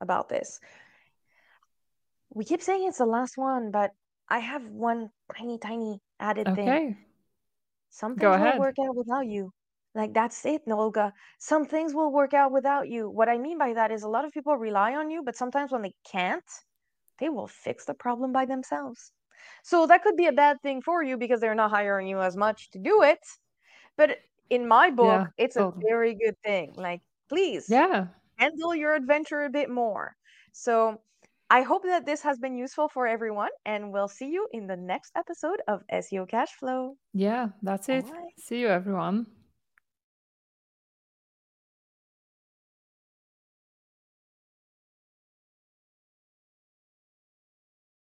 about 0.00 0.28
this. 0.28 0.58
We 2.34 2.44
keep 2.44 2.62
saying 2.62 2.86
it's 2.86 2.98
the 2.98 3.06
last 3.06 3.36
one, 3.36 3.70
but 3.70 3.90
I 4.28 4.38
have 4.38 4.62
one 4.66 5.08
tiny, 5.36 5.58
tiny 5.58 6.00
added 6.20 6.54
thing. 6.54 6.68
Okay. 6.68 6.96
Some 7.90 8.14
Go 8.16 8.32
things 8.32 8.42
will 8.42 8.58
work 8.58 8.76
out 8.78 8.96
without 8.96 9.26
you. 9.26 9.52
Like 9.94 10.12
that's 10.12 10.44
it, 10.44 10.62
Nolga. 10.66 11.12
Some 11.38 11.64
things 11.64 11.94
will 11.94 12.12
work 12.12 12.34
out 12.34 12.52
without 12.52 12.88
you. 12.88 13.08
What 13.08 13.30
I 13.30 13.38
mean 13.38 13.56
by 13.56 13.72
that 13.72 13.90
is 13.90 14.02
a 14.02 14.08
lot 14.08 14.26
of 14.26 14.32
people 14.32 14.54
rely 14.56 14.94
on 14.94 15.10
you, 15.10 15.22
but 15.24 15.36
sometimes 15.36 15.72
when 15.72 15.82
they 15.82 15.94
can't, 16.12 16.44
they 17.18 17.28
will 17.28 17.48
fix 17.48 17.84
the 17.86 17.94
problem 17.94 18.32
by 18.32 18.46
themselves. 18.46 19.12
So 19.64 19.86
that 19.86 20.02
could 20.02 20.16
be 20.16 20.26
a 20.26 20.32
bad 20.32 20.60
thing 20.62 20.82
for 20.82 21.02
you 21.02 21.16
because 21.18 21.40
they're 21.40 21.54
not 21.54 21.70
hiring 21.70 22.08
you 22.08 22.20
as 22.20 22.36
much 22.36 22.70
to 22.72 22.78
do 22.78 23.02
it. 23.02 23.20
But 23.98 24.20
in 24.50 24.66
my 24.68 24.90
book, 24.90 25.22
Yeah, 25.22 25.30
it's 25.36 25.56
a 25.56 25.68
very 25.76 26.14
good 26.14 26.36
thing. 26.42 26.74
Like, 26.76 27.02
please 27.28 27.68
Yeah. 27.68 28.08
handle 28.38 28.74
your 28.74 28.94
adventure 28.94 29.44
a 29.44 29.50
bit 29.50 29.70
more. 29.70 30.16
So 30.52 31.02
I 31.50 31.62
hope 31.62 31.84
that 31.84 32.06
this 32.06 32.22
has 32.22 32.38
been 32.38 32.56
useful 32.56 32.88
for 32.88 33.06
everyone, 33.06 33.50
and 33.64 33.92
we'll 33.92 34.08
see 34.08 34.30
you 34.30 34.48
in 34.52 34.66
the 34.68 34.76
next 34.76 35.12
episode 35.16 35.62
of 35.68 35.84
SEO 35.90 36.26
Cash 36.26 36.54
Flow. 36.54 36.98
Yeah, 37.12 37.50
that's 37.62 37.88
it. 37.88 38.12
See 38.36 38.60
you, 38.60 38.68
everyone. 38.68 39.26